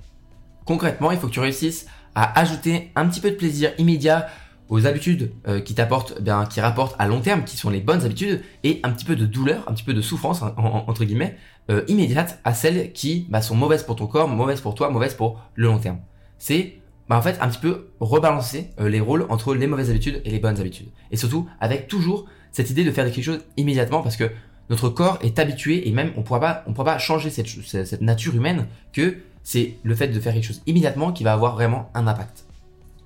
Concrètement, 0.64 1.10
il 1.10 1.18
faut 1.18 1.26
que 1.26 1.32
tu 1.32 1.40
réussisses 1.40 1.86
à 2.14 2.38
ajouter 2.38 2.90
un 2.96 3.06
petit 3.06 3.20
peu 3.20 3.30
de 3.30 3.36
plaisir 3.36 3.72
immédiat 3.78 4.28
aux 4.68 4.86
habitudes 4.86 5.32
euh, 5.46 5.60
qui 5.60 5.74
t'apportent, 5.74 6.14
eh 6.18 6.22
bien, 6.22 6.44
qui 6.46 6.60
rapportent 6.60 6.96
à 6.98 7.06
long 7.06 7.20
terme, 7.20 7.44
qui 7.44 7.56
sont 7.56 7.70
les 7.70 7.80
bonnes 7.80 8.04
habitudes, 8.04 8.42
et 8.64 8.80
un 8.82 8.90
petit 8.90 9.04
peu 9.04 9.14
de 9.14 9.26
douleur, 9.26 9.62
un 9.68 9.74
petit 9.74 9.84
peu 9.84 9.94
de 9.94 10.00
souffrance 10.00 10.42
entre 10.42 11.04
guillemets 11.04 11.36
euh, 11.70 11.82
immédiate 11.88 12.40
à 12.44 12.54
celles 12.54 12.92
qui 12.92 13.26
bah, 13.28 13.42
sont 13.42 13.54
mauvaises 13.54 13.84
pour 13.84 13.96
ton 13.96 14.06
corps, 14.06 14.28
mauvaises 14.28 14.60
pour 14.60 14.74
toi, 14.74 14.90
mauvaises 14.90 15.14
pour 15.14 15.40
le 15.54 15.66
long 15.68 15.78
terme. 15.78 15.98
C'est 16.38 16.80
bah, 17.08 17.16
en 17.16 17.22
fait 17.22 17.38
un 17.40 17.48
petit 17.48 17.60
peu 17.60 17.88
rebalancer 18.00 18.70
euh, 18.80 18.88
les 18.88 19.00
rôles 19.00 19.26
entre 19.28 19.54
les 19.54 19.66
mauvaises 19.66 19.90
habitudes 19.90 20.20
et 20.24 20.30
les 20.30 20.38
bonnes 20.38 20.60
habitudes. 20.60 20.88
Et 21.10 21.16
surtout 21.16 21.48
avec 21.60 21.88
toujours 21.88 22.26
cette 22.52 22.70
idée 22.70 22.84
de 22.84 22.90
faire 22.90 23.04
quelque 23.04 23.24
chose 23.24 23.44
immédiatement 23.56 24.02
parce 24.02 24.16
que 24.16 24.30
notre 24.70 24.88
corps 24.88 25.18
est 25.22 25.38
habitué 25.38 25.88
et 25.88 25.92
même 25.92 26.12
on 26.16 26.22
pourra 26.22 26.40
pas 26.40 26.64
on 26.66 26.72
pourra 26.72 26.94
pas 26.94 26.98
changer 26.98 27.30
cette, 27.30 27.46
cette 27.46 28.00
nature 28.00 28.34
humaine 28.34 28.66
que 28.92 29.18
c'est 29.44 29.76
le 29.84 29.94
fait 29.94 30.08
de 30.08 30.18
faire 30.18 30.32
quelque 30.32 30.46
chose 30.46 30.62
immédiatement 30.66 31.12
qui 31.12 31.22
va 31.22 31.32
avoir 31.32 31.54
vraiment 31.54 31.90
un 31.94 32.06
impact. 32.08 32.44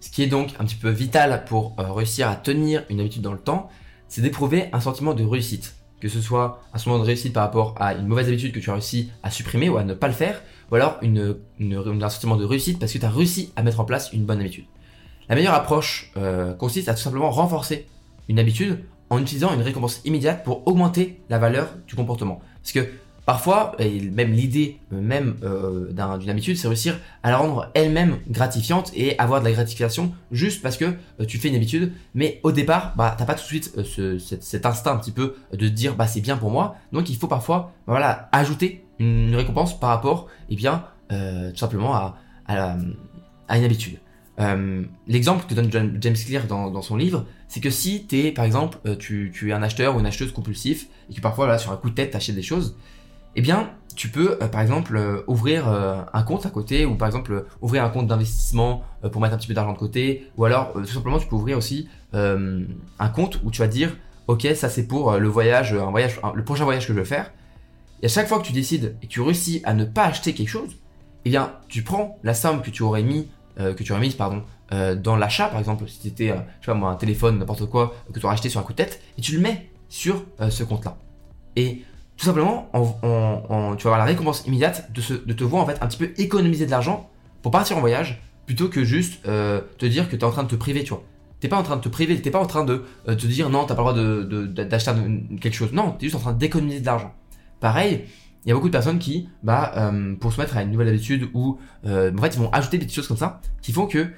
Ce 0.00 0.11
qui 0.11 0.23
est 0.23 0.26
donc 0.26 0.55
un 0.58 0.64
petit 0.64 0.76
peu 0.76 0.88
vital 0.88 1.44
pour 1.44 1.75
euh, 1.79 1.93
réussir 1.93 2.29
à 2.29 2.37
tenir 2.37 2.85
une 2.88 3.00
habitude 3.00 3.20
dans 3.20 3.32
le 3.32 3.38
temps, 3.38 3.69
c'est 4.08 4.23
d'éprouver 4.23 4.70
un 4.73 4.81
sentiment 4.81 5.12
de 5.12 5.23
réussite. 5.23 5.75
Que 6.00 6.08
ce 6.08 6.20
soit 6.20 6.62
un 6.73 6.79
sentiment 6.79 6.99
de 6.99 7.05
réussite 7.05 7.32
par 7.32 7.43
rapport 7.43 7.75
à 7.79 7.94
une 7.94 8.06
mauvaise 8.06 8.29
habitude 8.29 8.52
que 8.52 8.61
tu 8.61 8.70
as 8.70 8.73
réussi 8.73 9.11
à 9.23 9.31
supprimer 9.31 9.69
ou 9.69 9.76
à 9.76 9.85
ne 9.85 9.94
pas 9.94 10.08
le 10.08 10.14
faire, 10.14 10.43
ou 10.70 10.75
alors 10.75 10.99
une, 11.02 11.37
un 11.61 12.08
sentiment 12.08 12.37
de 12.37 12.44
réussite 12.44 12.79
parce 12.79 12.93
que 12.93 12.99
tu 12.99 13.05
as 13.05 13.11
réussi 13.11 13.52
à 13.56 13.62
mettre 13.62 13.81
en 13.81 13.85
place 13.85 14.12
une 14.12 14.25
bonne 14.25 14.41
habitude. 14.41 14.64
La 15.29 15.35
meilleure 15.35 15.55
approche 15.55 16.11
euh, 16.17 16.55
consiste 16.55 16.88
à 16.88 16.94
tout 16.94 17.00
simplement 17.00 17.31
renforcer 17.31 17.87
une 18.29 18.38
habitude 18.38 18.81
en 19.11 19.19
utilisant 19.19 19.52
une 19.52 19.62
récompense 19.62 20.00
immédiate 20.05 20.44
pour 20.44 20.67
augmenter 20.67 21.20
la 21.29 21.38
valeur 21.38 21.69
du 21.87 21.97
comportement. 21.97 22.41
Parfois, 23.26 23.76
même 23.78 24.32
l'idée 24.32 24.78
même 24.90 25.37
euh, 25.43 25.93
d'une 26.19 26.31
habitude, 26.31 26.56
c'est 26.56 26.69
réussir 26.69 26.99
à 27.22 27.31
la 27.31 27.37
rendre 27.38 27.70
elle-même 27.75 28.19
gratifiante 28.28 28.93
et 28.94 29.19
avoir 29.19 29.40
de 29.40 29.46
la 29.46 29.52
gratification 29.52 30.12
juste 30.31 30.62
parce 30.62 30.76
que 30.76 30.84
euh, 30.84 31.25
tu 31.26 31.38
fais 31.38 31.49
une 31.49 31.56
habitude. 31.56 31.93
Mais 32.14 32.40
au 32.43 32.52
départ, 32.52 32.94
bah 32.96 33.14
t'as 33.17 33.25
pas 33.25 33.34
tout 33.34 33.43
de 33.43 33.46
suite 33.46 33.72
ce, 33.84 34.19
cet, 34.19 34.67
instinct 34.67 34.93
un 34.93 34.99
petit 34.99 35.12
peu 35.12 35.37
de 35.52 35.69
dire 35.69 35.96
bah 35.96 36.06
c'est 36.06 36.20
bien 36.20 36.37
pour 36.37 36.50
moi. 36.50 36.76
Donc 36.93 37.11
il 37.11 37.17
faut 37.17 37.28
parfois 37.28 37.72
bah, 37.87 37.93
voilà 37.93 38.28
ajouter 38.32 38.84
une 39.00 39.34
récompense 39.34 39.78
par 39.78 39.90
rapport, 39.90 40.28
eh 40.50 40.56
bien, 40.56 40.84
euh, 41.11 41.50
tout 41.50 41.56
simplement 41.56 41.94
à, 41.94 42.17
une 42.49 43.64
habitude. 43.64 43.99
Euh, 44.38 44.84
l'exemple 45.08 45.44
que 45.46 45.55
donne 45.55 45.99
James 46.00 46.14
Clear 46.14 46.46
dans, 46.46 46.82
son 46.82 46.96
livre, 46.96 47.26
c'est 47.49 47.61
que 47.61 47.70
si 47.70 48.06
es, 48.12 48.32
par 48.32 48.44
exemple, 48.44 48.78
euh, 48.87 48.96
tu, 48.96 49.32
tu, 49.34 49.50
es 49.50 49.52
un 49.52 49.62
acheteur 49.62 49.96
ou 49.96 50.00
une 50.00 50.06
acheteuse 50.06 50.32
compulsif 50.32 50.87
et 51.11 51.14
que 51.14 51.20
parfois, 51.20 51.46
là, 51.46 51.58
sur 51.58 51.72
un 51.72 51.76
coup 51.76 51.90
de 51.90 51.94
tête, 51.94 52.12
t'achètes 52.12 52.37
des 52.37 52.43
choses, 52.43 52.76
eh 53.37 53.41
bien, 53.41 53.71
tu 53.97 54.09
peux, 54.09 54.38
euh, 54.41 54.49
par 54.49 54.61
exemple, 54.61 54.97
euh, 54.97 55.23
ouvrir 55.27 55.69
un 55.69 56.23
compte 56.23 56.47
à 56.47 56.50
côté 56.50 56.87
ou 56.87 56.97
par 56.97 57.06
exemple 57.06 57.47
ouvrir 57.61 57.85
un 57.85 57.91
compte 57.91 58.06
d'investissement 58.06 58.82
pour 59.12 59.21
mettre 59.21 59.35
un 59.35 59.38
petit 59.38 59.49
peu 59.49 59.55
d'argent 59.55 59.73
de 59.73 59.79
côté 59.79 60.31
ou 60.37 60.44
alors 60.44 60.73
tout 60.73 60.87
simplement, 60.87 61.19
tu 61.19 61.27
peux 61.27 61.37
ouvrir 61.37 61.59
aussi 61.59 61.88
un 62.12 63.09
compte 63.15 63.41
où 63.44 63.50
tu 63.50 63.61
vas 63.61 63.69
dire, 63.69 63.97
ok, 64.27 64.47
ça 64.55 64.69
c'est 64.69 64.87
pour 64.87 65.19
le 65.19 65.29
voyage, 65.29 65.75
un 65.75 65.91
voyage, 65.91 66.21
le 66.35 66.44
prochain 66.44 66.65
voyage 66.65 66.87
que 66.87 66.93
je 66.93 66.99
veux 66.99 67.05
faire. 67.05 67.32
Et 68.03 68.06
à 68.06 68.09
chaque 68.09 68.29
fois 68.29 68.39
que 68.39 68.46
tu 68.46 68.53
décides 68.53 68.96
et 69.03 69.06
que 69.06 69.13
tu 69.13 69.20
réussis 69.20 69.60
à 69.65 69.75
ne 69.75 69.84
pas 69.84 70.05
acheter 70.05 70.32
quelque 70.32 70.49
chose, 70.49 70.77
eh 71.25 71.31
bien, 71.31 71.53
tu 71.69 71.82
prends 71.82 72.19
la 72.22 72.34
somme 72.34 72.63
que 72.63 72.70
tu 72.70 72.82
aurais 72.82 73.03
mis, 73.03 73.29
euh, 73.58 73.75
que 73.75 73.82
tu 73.82 73.93
aurais 73.93 74.01
mise, 74.01 74.15
pardon, 74.15 74.43
euh, 74.72 74.94
dans 74.94 75.17
l'achat, 75.17 75.49
par 75.49 75.58
exemple, 75.58 75.87
si 75.89 76.01
c'était, 76.03 76.31
euh, 76.31 76.37
je 76.60 76.67
sais 76.67 76.72
pas 76.72 76.75
moi, 76.75 76.91
un 76.91 76.96
téléphone, 76.96 77.39
n'importe 77.39 77.67
quoi, 77.67 77.94
que 78.13 78.19
tu 78.19 78.25
aurais 78.25 78.34
acheté 78.34 78.49
sur 78.49 78.60
un 78.60 78.63
coup 78.63 78.72
de 78.72 78.79
tête, 78.79 79.03
et 79.19 79.20
tu 79.20 79.34
le 79.34 79.41
mets 79.41 79.70
sur 79.89 80.25
ce 80.49 80.63
compte-là. 80.63 80.96
Et 81.56 81.82
tout 82.20 82.27
simplement, 82.27 82.69
en, 82.74 83.77
tu 83.77 83.84
vas 83.84 83.94
avoir 83.94 83.98
la 83.98 84.05
récompense 84.05 84.44
immédiate 84.46 84.93
de, 84.93 85.32
te 85.32 85.43
voir 85.43 85.62
en 85.62 85.67
fait 85.67 85.79
un 85.81 85.86
petit 85.86 85.96
peu 85.96 86.10
économiser 86.19 86.67
de 86.67 86.70
l'argent 86.70 87.08
pour 87.41 87.50
partir 87.50 87.79
en 87.79 87.81
voyage, 87.81 88.20
plutôt 88.44 88.69
que 88.69 88.84
juste 88.84 89.22
te 89.22 89.86
dire 89.86 90.06
que 90.10 90.17
tu 90.17 90.20
es 90.20 90.24
en 90.24 90.31
train 90.31 90.43
de 90.43 90.48
te 90.48 90.56
priver, 90.56 90.84
tu 90.84 90.91
vois. 90.91 91.03
T'es 91.41 91.48
pas 91.48 91.56
en 91.56 91.62
train 91.62 91.77
de 91.77 91.81
te 91.81 91.89
priver, 91.89 92.20
t'es 92.20 92.31
pas 92.31 92.39
en 92.39 92.46
train 92.46 92.67
de 92.67 92.84
te 93.06 93.27
dire 93.27 93.48
non, 93.48 93.65
t'as 93.65 93.74
pas 93.74 93.94
le 93.94 94.24
droit 94.24 94.65
d'acheter 94.67 94.91
quelque 95.41 95.55
chose. 95.55 95.72
Non, 95.72 95.93
t'es 95.93 96.06
juste 96.06 96.17
en 96.17 96.20
train 96.20 96.34
d'économiser 96.34 96.81
de 96.81 96.86
l'argent. 96.86 97.15
Pareil, 97.58 98.05
il 98.44 98.48
y 98.48 98.53
a 98.53 98.55
beaucoup 98.55 98.69
de 98.69 98.72
personnes 98.72 98.98
qui, 98.98 99.29
bah, 99.43 99.72
euh, 99.77 100.15
pour 100.17 100.32
se 100.32 100.41
mettre 100.41 100.56
à 100.56 100.62
une 100.62 100.70
nouvelle 100.70 100.89
habitude 100.89 101.29
ou, 101.34 101.58
euh, 101.86 102.10
en 102.17 102.22
fait, 102.22 102.34
ils 102.34 102.41
vont 102.41 102.50
ajouter 102.50 102.79
des 102.79 102.86
petites 102.86 102.96
choses 102.96 103.08
comme 103.08 103.17
ça 103.17 103.41
qui 103.60 103.72
font 103.72 103.86
que, 103.86 104.08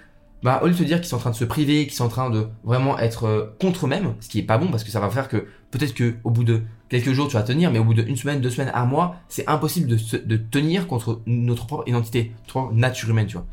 bah, 0.42 0.60
au 0.62 0.66
lieu 0.66 0.72
de 0.72 0.78
se 0.78 0.84
dire 0.84 0.98
qu'ils 0.98 1.08
sont 1.08 1.16
en 1.16 1.20
train 1.20 1.30
de 1.30 1.36
se 1.36 1.44
priver, 1.44 1.86
qu'ils 1.86 1.94
sont 1.94 2.04
en 2.04 2.08
train 2.08 2.30
de 2.30 2.46
vraiment 2.64 2.98
être 2.98 3.24
euh, 3.24 3.56
contre 3.60 3.86
eux-mêmes, 3.86 4.14
ce 4.20 4.28
qui 4.28 4.38
est 4.38 4.44
pas 4.44 4.58
bon 4.58 4.68
parce 4.68 4.84
que 4.84 4.90
ça 4.90 5.00
va 5.00 5.10
faire 5.10 5.28
que 5.28 5.46
peut-être 5.72 5.94
que 5.94 6.14
au 6.22 6.30
bout 6.30 6.44
de 6.44 6.62
quelques 6.88 7.12
jours 7.12 7.26
tu 7.26 7.34
vas 7.34 7.42
tenir, 7.42 7.72
mais 7.72 7.80
au 7.80 7.84
bout 7.84 7.94
d'une 7.94 8.16
semaine, 8.16 8.40
deux 8.40 8.50
semaines, 8.50 8.70
un 8.74 8.84
mois, 8.84 9.16
c'est 9.28 9.48
impossible 9.48 9.88
de, 9.88 10.36
tenir 10.36 10.86
contre 10.86 11.20
notre 11.26 11.66
propre 11.66 11.88
identité, 11.88 12.30
notre 12.36 12.52
propre 12.52 12.74
nature 12.74 13.10
humaine, 13.10 13.26
tu 13.26 13.34
vois. 13.34 13.46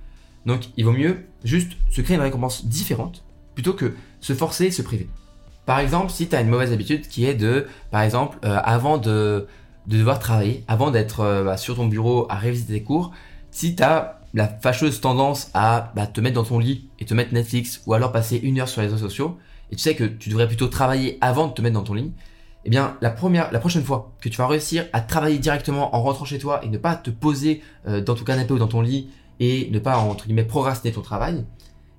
Donc, 0.45 0.69
il 0.77 0.85
vaut 0.85 0.91
mieux 0.91 1.25
juste 1.43 1.73
se 1.89 2.01
créer 2.01 2.15
une 2.15 2.21
récompense 2.21 2.65
différente 2.65 3.23
plutôt 3.55 3.73
que 3.73 3.95
se 4.21 4.33
forcer, 4.33 4.69
se 4.69 4.83
priver. 4.83 5.09
Par 5.65 5.79
exemple, 5.79 6.11
si 6.11 6.27
tu 6.27 6.35
as 6.35 6.41
une 6.41 6.49
mauvaise 6.49 6.71
habitude 6.71 7.07
qui 7.07 7.25
est 7.25 7.33
de, 7.33 7.65
par 7.91 8.01
exemple, 8.01 8.37
avant 8.43 8.97
de 8.97 9.47
de 9.89 9.97
devoir 9.97 10.19
travailler 10.19 10.63
avant 10.67 10.91
d'être 10.91 11.21
euh, 11.21 11.43
bah, 11.43 11.57
sur 11.57 11.75
ton 11.75 11.87
bureau 11.87 12.27
à 12.29 12.35
réviser 12.35 12.73
tes 12.73 12.83
cours, 12.83 13.11
si 13.51 13.75
tu 13.75 13.83
as 13.83 14.21
la 14.35 14.47
fâcheuse 14.47 15.01
tendance 15.01 15.49
à 15.55 15.91
bah, 15.95 16.05
te 16.05 16.21
mettre 16.21 16.35
dans 16.35 16.43
ton 16.43 16.59
lit 16.59 16.87
et 16.99 17.05
te 17.05 17.13
mettre 17.15 17.33
Netflix 17.33 17.81
ou 17.87 17.93
alors 17.93 18.11
passer 18.11 18.37
une 18.37 18.59
heure 18.59 18.69
sur 18.69 18.81
les 18.81 18.87
réseaux 18.87 18.99
sociaux, 18.99 19.37
et 19.71 19.75
tu 19.75 19.81
sais 19.81 19.95
que 19.95 20.03
tu 20.03 20.29
devrais 20.29 20.47
plutôt 20.47 20.67
travailler 20.67 21.17
avant 21.21 21.47
de 21.47 21.53
te 21.53 21.61
mettre 21.61 21.75
dans 21.75 21.83
ton 21.83 21.93
lit, 21.93 22.11
eh 22.65 22.69
bien 22.69 22.97
la 23.01 23.09
première, 23.09 23.51
la 23.51 23.59
prochaine 23.59 23.83
fois 23.83 24.11
que 24.19 24.29
tu 24.29 24.37
vas 24.37 24.47
réussir 24.47 24.85
à 24.93 25.01
travailler 25.01 25.39
directement 25.39 25.95
en 25.95 26.01
rentrant 26.01 26.25
chez 26.25 26.39
toi 26.39 26.63
et 26.63 26.69
ne 26.69 26.77
pas 26.77 26.95
te 26.95 27.09
poser 27.09 27.61
euh, 27.87 28.01
dans 28.01 28.15
ton 28.15 28.23
canapé 28.23 28.53
ou 28.53 28.57
dans 28.57 28.67
ton 28.67 28.81
lit 28.81 29.09
et 29.39 29.69
ne 29.71 29.79
pas 29.79 29.97
entre 29.97 30.25
guillemets 30.25 30.43
procrastiner 30.43 30.93
ton 30.93 31.01
travail, 31.01 31.45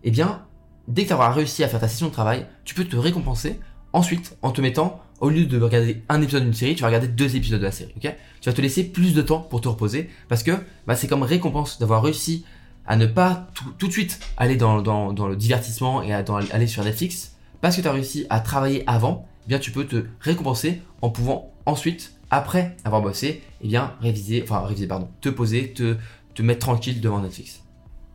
eh 0.04 0.10
bien 0.10 0.42
dès 0.88 1.04
que 1.04 1.08
tu 1.08 1.14
auras 1.14 1.30
réussi 1.30 1.64
à 1.64 1.68
faire 1.68 1.80
ta 1.80 1.88
session 1.88 2.08
de 2.08 2.12
travail, 2.12 2.46
tu 2.64 2.74
peux 2.74 2.84
te 2.84 2.96
récompenser 2.96 3.60
ensuite 3.92 4.36
en 4.42 4.50
te 4.50 4.60
mettant 4.60 5.00
au 5.20 5.28
lieu 5.28 5.44
de 5.46 5.60
regarder 5.60 6.02
un 6.08 6.20
épisode 6.22 6.44
d'une 6.44 6.54
série, 6.54 6.74
tu 6.74 6.80
vas 6.80 6.88
regarder 6.88 7.08
deux 7.08 7.36
épisodes 7.36 7.60
de 7.60 7.64
la 7.64 7.72
série, 7.72 7.92
ok? 7.96 8.14
Tu 8.40 8.48
vas 8.48 8.54
te 8.54 8.60
laisser 8.60 8.84
plus 8.84 9.14
de 9.14 9.22
temps 9.22 9.40
pour 9.40 9.60
te 9.60 9.68
reposer 9.68 10.08
parce 10.28 10.42
que 10.42 10.52
bah, 10.86 10.96
c'est 10.96 11.08
comme 11.08 11.22
récompense 11.22 11.78
d'avoir 11.78 12.02
réussi 12.02 12.44
à 12.86 12.96
ne 12.96 13.06
pas 13.06 13.48
tout, 13.78 13.86
de 13.86 13.92
suite 13.92 14.18
aller 14.36 14.56
dans, 14.56 14.78
le 14.78 15.36
divertissement 15.36 16.02
et 16.02 16.12
aller 16.12 16.66
sur 16.66 16.82
Netflix 16.82 17.36
parce 17.60 17.76
que 17.76 17.82
tu 17.82 17.88
as 17.88 17.92
réussi 17.92 18.26
à 18.30 18.40
travailler 18.40 18.84
avant. 18.86 19.26
bien 19.46 19.58
tu 19.58 19.70
peux 19.70 19.84
te 19.84 20.04
récompenser 20.20 20.82
en 21.02 21.10
pouvant 21.10 21.52
ensuite, 21.66 22.12
après 22.30 22.76
avoir 22.84 23.02
bossé, 23.02 23.42
eh 23.62 23.78
réviser, 24.00 24.42
enfin 24.42 24.60
réviser 24.60 24.86
pardon, 24.86 25.08
te 25.20 25.28
poser, 25.28 25.72
te, 25.72 25.96
mettre 26.42 26.60
tranquille 26.60 27.02
devant 27.02 27.20
Netflix. 27.20 27.62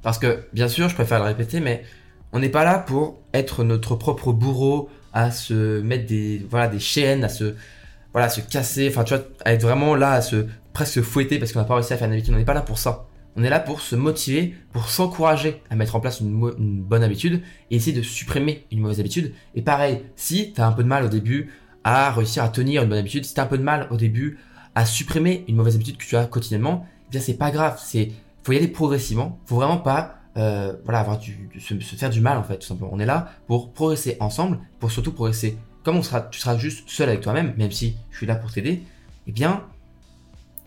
Parce 0.02 0.18
que 0.18 0.46
bien 0.52 0.68
sûr, 0.68 0.90
je 0.90 0.96
préfère 0.96 1.20
le 1.20 1.26
répéter, 1.26 1.60
mais 1.60 1.84
on 2.34 2.40
n'est 2.40 2.50
pas 2.50 2.64
là 2.64 2.80
pour 2.80 3.20
être 3.34 3.64
notre 3.64 3.96
propre 3.96 4.32
bourreau, 4.32 4.90
à 5.14 5.32
se 5.32 5.80
mettre 5.82 6.08
des 6.08 6.46
voilà 6.50 6.68
des 6.68 6.80
chaînes, 6.80 7.24
à 7.24 7.30
se 7.30 7.56
voilà 8.14 8.30
se 8.30 8.42
casser, 8.42 8.88
enfin 8.90 9.04
tu 9.04 9.14
vois, 9.14 9.24
à 9.46 9.54
être 9.54 9.62
vraiment 9.62 9.96
là 9.96 10.14
à 10.14 10.22
se 10.22 10.48
presque 10.74 11.02
fouetter 11.02 11.38
parce 11.38 11.54
qu'on 11.54 11.60
n'a 11.60 11.66
pas 11.66 11.76
réussi 11.76 11.94
à 11.94 11.98
faire 11.98 12.08
une 12.08 12.14
habitude. 12.14 12.34
On 12.34 12.38
n'est 12.38 12.46
pas 12.46 12.54
là 12.54 12.62
pour 12.62 12.80
ça. 12.80 13.06
On 13.36 13.44
est 13.44 13.50
là 13.50 13.60
pour 13.60 13.82
se 13.82 13.96
motiver, 13.96 14.56
pour 14.72 14.90
s'encourager 14.90 15.62
à 15.70 15.76
mettre 15.76 15.96
en 15.96 16.00
place 16.00 16.22
une, 16.22 16.82
bonne 16.84 17.04
habitude 17.04 17.42
et 17.70 17.76
essayer 17.76 17.96
de 17.96 18.02
supprimer 18.02 18.66
une 18.72 18.80
mauvaise 18.80 19.00
habitude. 19.00 19.34
Et 19.56 19.62
pareil, 19.62 20.04
si 20.16 20.54
tu 20.54 20.62
as 20.62 20.68
un 20.68 20.72
peu 20.72 20.84
de 20.84 20.88
mal 20.88 21.04
au 21.04 21.10
début 21.10 21.52
à 21.84 22.12
réussir 22.12 22.44
à 22.44 22.50
tenir 22.50 22.84
une 22.84 22.90
bonne 22.90 22.98
habitude, 22.98 23.26
si 23.26 23.34
tu 23.34 23.40
as 23.40 23.44
un 23.44 23.48
peu 23.48 23.58
de 23.58 23.64
mal 23.64 23.88
au 23.92 23.98
début 23.98 24.40
à 24.74 24.86
supprimer 24.86 25.44
une 25.48 25.56
mauvaise 25.58 25.76
habitude 25.76 25.98
que 25.98 26.06
tu 26.06 26.16
as 26.16 26.26
quotidiennement, 26.26 26.86
eh 27.08 27.12
bien 27.12 27.20
c'est 27.20 27.36
pas 27.38 27.52
grave, 27.52 27.80
c'est 27.84 28.12
faut 28.44 28.54
y 28.54 28.58
aller 28.58 28.68
progressivement, 28.68 29.40
faut 29.46 29.56
vraiment 29.56 29.78
pas 29.78 30.20
euh, 30.38 30.74
voilà 30.84 31.00
avoir 31.00 31.18
du, 31.18 31.50
se, 31.60 31.74
faire 31.96 32.10
du 32.10 32.22
mal 32.22 32.38
en 32.38 32.44
fait 32.44 32.60
tout 32.60 32.68
simplement. 32.68 32.92
On 32.94 33.00
est 33.00 33.06
là 33.06 33.32
pour 33.48 33.74
progresser 33.74 34.18
ensemble, 34.20 34.60
pour 34.80 34.92
surtout 34.92 35.12
progresser. 35.12 35.58
Comme 35.84 35.98
on 35.98 36.04
sera, 36.04 36.22
tu 36.22 36.40
seras 36.40 36.58
juste 36.58 36.90
seul 36.90 37.10
avec 37.10 37.22
toi-même, 37.22 37.54
même 37.58 37.72
si 37.72 37.96
je 38.12 38.18
suis 38.18 38.26
là 38.26 38.36
pour 38.36 38.52
t'aider, 38.52 38.84
eh 39.28 39.32
bien 39.32 39.64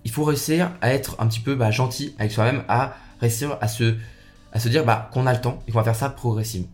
il 0.04 0.10
faut 0.10 0.24
réussir 0.24 0.70
à 0.80 0.92
être 0.92 1.16
un 1.18 1.26
petit 1.26 1.40
peu 1.40 1.54
bah, 1.54 1.70
gentil 1.70 2.14
avec 2.18 2.32
soi-même, 2.32 2.62
à 2.68 2.96
réussir 3.20 3.58
à 3.60 3.68
se, 3.68 3.94
à 4.52 4.60
se 4.60 4.68
dire 4.68 4.84
bah, 4.84 5.10
qu'on 5.12 5.26
a 5.26 5.32
le 5.32 5.40
temps 5.40 5.58
et 5.66 5.72
qu'on 5.72 5.78
va 5.78 5.84
faire 5.84 5.96
ça 5.96 6.10
progressivement. 6.10 6.68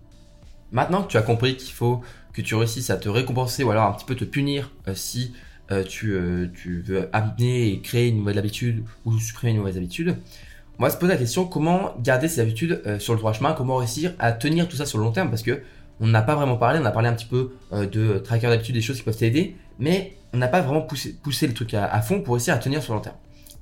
Maintenant 0.73 1.02
que 1.02 1.11
tu 1.11 1.16
as 1.16 1.23
compris 1.23 1.57
qu'il 1.57 1.73
faut 1.73 2.02
que 2.33 2.43
tu 2.43 2.54
réussisses 2.54 2.90
à 2.90 2.97
te 2.97 3.09
récompenser 3.09 3.62
ou 3.62 3.71
alors 3.71 3.85
un 3.85 3.93
petit 3.93 4.04
peu 4.04 4.16
te 4.16 4.25
punir 4.25 4.71
euh, 4.88 4.95
si 4.95 5.33
euh, 5.71 5.85
tu, 5.85 6.12
euh, 6.12 6.49
tu, 6.52 6.83
veux 6.83 7.09
amener 7.12 7.69
et 7.69 7.81
créer 7.81 8.09
une 8.09 8.19
nouvelle 8.19 8.38
habitude 8.38 8.85
ou 9.04 9.19
supprimer 9.19 9.52
une 9.52 9.59
mauvaise 9.59 9.76
habitude, 9.76 10.16
on 10.78 10.83
va 10.83 10.90
se 10.90 10.97
poser 10.97 11.12
la 11.12 11.19
question 11.19 11.45
comment 11.45 11.95
garder 12.02 12.26
ces 12.26 12.40
habitudes 12.40 12.99
sur 12.99 13.12
le 13.12 13.21
droit 13.21 13.33
chemin, 13.33 13.52
comment 13.52 13.76
réussir 13.76 14.12
à 14.19 14.33
tenir 14.33 14.69
tout 14.69 14.75
ça 14.75 14.87
sur 14.87 14.99
le 14.99 15.04
long 15.04 15.12
terme? 15.12 15.31
Parce 15.31 15.43
que 15.43 15.62
on 16.00 16.06
n'a 16.06 16.22
pas 16.22 16.34
vraiment 16.34 16.56
parlé, 16.56 16.80
on 16.80 16.84
a 16.84 16.90
parlé 16.90 17.08
un 17.08 17.14
petit 17.14 17.26
peu 17.26 17.52
de 17.72 18.18
tracker 18.18 18.48
d'habitude, 18.48 18.74
des 18.74 18.80
choses 18.80 18.98
qui 18.98 19.02
peuvent 19.04 19.16
t'aider, 19.16 19.56
mais 19.78 20.16
on 20.34 20.38
n'a 20.38 20.48
pas 20.48 20.60
vraiment 20.60 20.82
poussé, 20.82 21.46
le 21.46 21.54
truc 21.54 21.74
à, 21.74 22.00
fond 22.02 22.20
pour 22.20 22.34
réussir 22.34 22.54
à 22.54 22.58
tenir 22.58 22.82
sur 22.82 22.92
le 22.92 22.98
long 22.98 23.02
terme. 23.02 23.16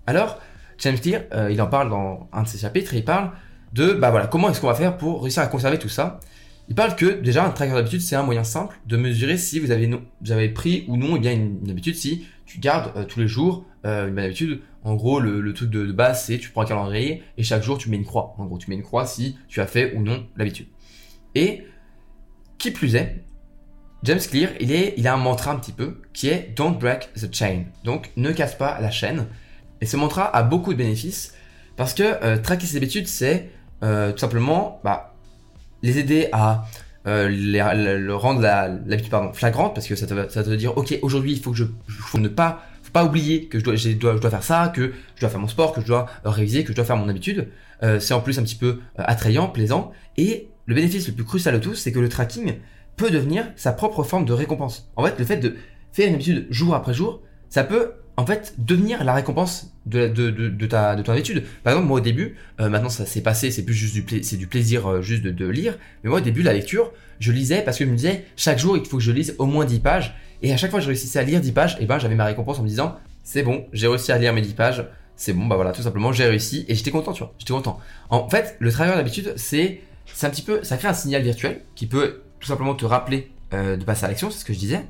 Alors, 0.07 0.41
James 0.79 0.99
Clear, 0.99 1.23
euh, 1.33 1.51
il 1.53 1.61
en 1.61 1.67
parle 1.67 1.91
dans 1.91 2.29
un 2.33 2.43
de 2.43 2.49
ses 2.49 2.59
chapitres, 2.59 2.95
il 2.95 3.05
parle 3.05 3.31
de 3.73 3.93
bah 3.93 4.11
voilà, 4.11 4.27
comment 4.27 4.51
est-ce 4.51 4.61
qu'on 4.61 4.67
va 4.67 4.75
faire 4.75 4.97
pour 4.97 5.23
réussir 5.23 5.43
à 5.43 5.47
conserver 5.47 5.79
tout 5.79 5.89
ça. 5.89 6.21
Il 6.69 6.75
parle 6.75 6.97
que 6.97 7.21
déjà 7.21 7.45
un 7.45 7.51
tracker 7.51 7.75
d'habitude, 7.75 8.01
c'est 8.01 8.17
un 8.17 8.23
moyen 8.23 8.45
simple 8.45 8.77
de 8.87 8.97
mesurer 8.97 9.37
si 9.37 9.61
vous 9.61 9.71
avez, 9.71 10.49
pris 10.49 10.85
ou 10.89 10.97
non 10.97 11.17
eh 11.17 11.19
bien 11.19 11.33
une, 11.33 11.71
habitude, 11.71 11.95
si 11.95 12.27
tu 12.47 12.59
gardes 12.59 12.93
euh, 12.97 13.05
tous 13.05 13.21
les 13.21 13.29
jours 13.29 13.65
euh, 13.85 14.09
une 14.09 14.15
bonne 14.15 14.25
habitude. 14.25 14.61
En 14.85 14.95
gros, 14.95 15.21
le, 15.21 15.53
truc 15.53 15.71
de, 15.71 15.93
base, 15.93 16.25
c'est 16.25 16.39
tu 16.39 16.51
prends 16.51 16.63
un 16.63 16.67
calendrier 16.67 17.23
et 17.37 17.43
chaque 17.43 17.63
jour 17.63 17.79
tu 17.79 17.89
mets 17.89 17.97
une 17.97 18.05
croix. 18.05 18.35
En 18.39 18.47
gros, 18.47 18.59
tu 18.59 18.69
mets 18.71 18.77
une 18.77 18.83
croix 18.83 19.07
si 19.07 19.37
tu 19.49 19.61
as 19.61 19.67
fait 19.67 19.95
ou 19.95 20.03
non 20.03 20.27
l'habitude. 20.37 20.67
Et 21.35 21.65
qui 22.63 22.71
plus 22.71 22.95
est, 22.95 23.25
James 24.05 24.21
Clear, 24.21 24.51
il, 24.61 25.07
a 25.07 25.15
un 25.15 25.17
mantra 25.17 25.51
un 25.51 25.57
petit 25.57 25.73
peu 25.73 26.01
qui 26.13 26.29
est 26.29 26.55
Don't 26.57 26.79
break 26.79 27.13
the 27.15 27.33
chain. 27.35 27.65
Donc, 27.85 28.11
ne 28.17 28.31
casse 28.31 28.55
pas 28.55 28.81
la 28.81 28.91
chaîne. 28.91 29.27
Et 29.81 29.87
ce 29.87 29.97
mantra 29.97 30.35
a 30.35 30.45
beaucoup 30.45 30.73
de 30.73 30.79
bénéfices 30.79 31.35
parce 31.77 31.93
que 31.93 32.03
euh, 32.03 32.39
traquer 32.39 32.67
ses 32.67 32.77
habitudes, 32.77 33.09
c'est 33.09 33.51
euh, 33.83 34.13
tout 34.13 34.19
simplement 34.19 34.81
bah, 34.85 35.15
les 35.83 35.99
aider 35.99 36.29
à 36.33 36.65
euh, 37.09 37.29
le 37.29 38.15
rendre 38.15 38.41
l'habitude 38.41 39.13
flagrante 39.35 39.75
parce 39.75 39.89
que 39.89 39.97
ça 39.97 40.07
te, 40.07 40.29
ça 40.29 40.45
te 40.45 40.51
dire 40.51 40.79
ok 40.79 40.97
aujourd'hui 41.03 41.33
il 41.33 41.41
faut 41.41 41.51
que 41.51 41.57
je 41.57 41.65
ne 42.15 42.29
pas 42.29 42.63
faut 42.85 42.93
pas 42.93 43.05
oublier 43.05 43.47
que 43.47 43.59
je 43.59 43.65
dois, 43.65 43.75
je 43.75 43.91
dois, 43.91 44.15
je 44.15 44.21
dois 44.21 44.31
faire 44.31 44.45
ça 44.45 44.73
que 44.73 44.93
je 45.17 45.21
dois 45.21 45.29
faire 45.29 45.41
mon 45.41 45.49
sport 45.49 45.73
que 45.73 45.81
je 45.81 45.87
dois 45.87 46.07
réviser 46.25 46.63
que 46.63 46.71
je 46.71 46.77
dois 46.77 46.85
faire 46.85 46.97
mon 46.97 47.09
habitude 47.09 47.49
c'est 47.99 48.15
en 48.15 48.21
plus 48.21 48.39
un 48.39 48.45
petit 48.45 48.55
peu 48.55 48.79
attrayant 48.95 49.49
plaisant 49.49 49.91
et 50.17 50.52
le 50.67 50.75
bénéfice 50.75 51.09
le 51.09 51.15
plus 51.15 51.25
crucial 51.25 51.55
de 51.55 51.61
tout 51.61 51.75
c'est 51.75 51.93
que 51.93 51.99
le 51.99 52.09
tracking 52.09 52.55
peut 52.97 53.11
devenir 53.11 53.47
sa 53.57 53.73
propre 53.73 54.03
forme 54.03 54.25
de 54.25 54.33
récompense. 54.33 54.91
En 54.97 55.05
fait, 55.05 55.19
le 55.19 55.25
fait 55.25 55.39
de 55.39 55.57
faire 55.93 56.09
une 56.09 56.15
habitude 56.15 56.47
jour 56.51 56.75
après 56.75 56.95
jour, 56.95 57.23
ça 57.49 57.65
peut 57.65 57.93
en 58.17 58.27
fait 58.27 58.55
devenir 58.59 59.05
la 59.05 59.15
récompense 59.15 59.73
de, 59.87 60.07
ta, 60.67 60.95
de 60.95 61.03
ton 61.03 61.13
habitude. 61.13 61.45
Par 61.65 61.73
exemple, 61.73 61.89
moi 61.89 61.99
au 61.99 62.03
début, 62.03 62.37
euh, 62.61 62.69
maintenant 62.69 62.89
ça 62.89 63.07
s'est 63.07 63.23
passé, 63.23 63.51
c'est 63.51 63.65
plus 63.65 63.75
juste 63.75 63.95
du, 63.95 64.37
du 64.37 64.47
plaisir 64.47 64.87
euh, 64.87 65.03
juste 65.03 65.23
de, 65.23 65.47
lire, 65.49 65.79
mais 66.03 66.11
moi 66.11 66.19
au 66.19 66.23
début 66.23 66.43
la 66.43 66.53
lecture, 66.53 66.93
je 67.21 67.33
lisais 67.33 67.63
parce 67.63 67.79
que 67.79 67.85
je 67.85 67.91
me 67.91 67.97
disais 67.97 68.25
chaque 68.37 68.59
jour 68.59 68.77
il 68.77 68.85
faut 68.85 68.99
que 68.99 69.03
je 69.03 69.13
lise 69.13 69.35
au 69.39 69.47
moins 69.47 69.65
10 69.65 69.81
pages, 69.81 70.15
et 70.43 70.53
à 70.53 70.57
chaque 70.57 70.71
fois 70.71 70.81
que 70.81 70.85
je 70.85 70.89
réussissais 70.89 71.19
à 71.19 71.23
lire 71.23 71.41
10 71.41 71.53
pages, 71.53 71.75
et 71.75 71.83
eh 71.83 71.87
ben 71.87 71.99
j'avais 71.99 72.15
ma 72.15 72.27
récompense 72.27 72.59
en 72.59 72.63
me 72.63 72.69
disant 72.69 72.97
c'est 73.25 73.43
bon, 73.43 73.67
j'ai 73.73 73.89
réussi 73.89 74.13
à 74.13 74.19
lire 74.19 74.33
mes 74.35 74.43
10 74.43 74.55
pages, 74.55 74.85
c'est 75.17 75.33
bon, 75.33 75.47
bah 75.47 75.57
voilà, 75.57 75.73
tout 75.73 75.83
simplement 75.83 76.13
j'ai 76.13 76.27
réussi, 76.27 76.65
et 76.69 76.75
j'étais 76.75 76.91
content, 76.91 77.13
tu 77.13 77.23
vois, 77.23 77.35
j'étais 77.39 77.53
content. 77.53 77.81
En 78.11 78.29
fait, 78.29 78.57
le 78.59 78.71
travail 78.71 78.97
d'habitude, 78.97 79.33
c'est 79.37 79.81
c'est 80.07 80.27
un 80.27 80.31
petit 80.31 80.43
peu, 80.43 80.63
ça 80.63 80.77
crée 80.77 80.89
un 80.89 80.95
signal 80.95 81.23
virtuel 81.23 81.63
qui 81.75 81.87
peut 81.87 82.23
tout 82.41 82.49
simplement 82.49 82.75
te 82.75 82.85
rappeler 82.85 83.31
euh, 83.53 83.77
de 83.77 83.85
passer 83.85 84.05
à 84.05 84.09
l'action, 84.09 84.31
c'est 84.31 84.41
ce 84.41 84.45
que 84.45 84.53
je 84.53 84.59
disais. 84.59 84.85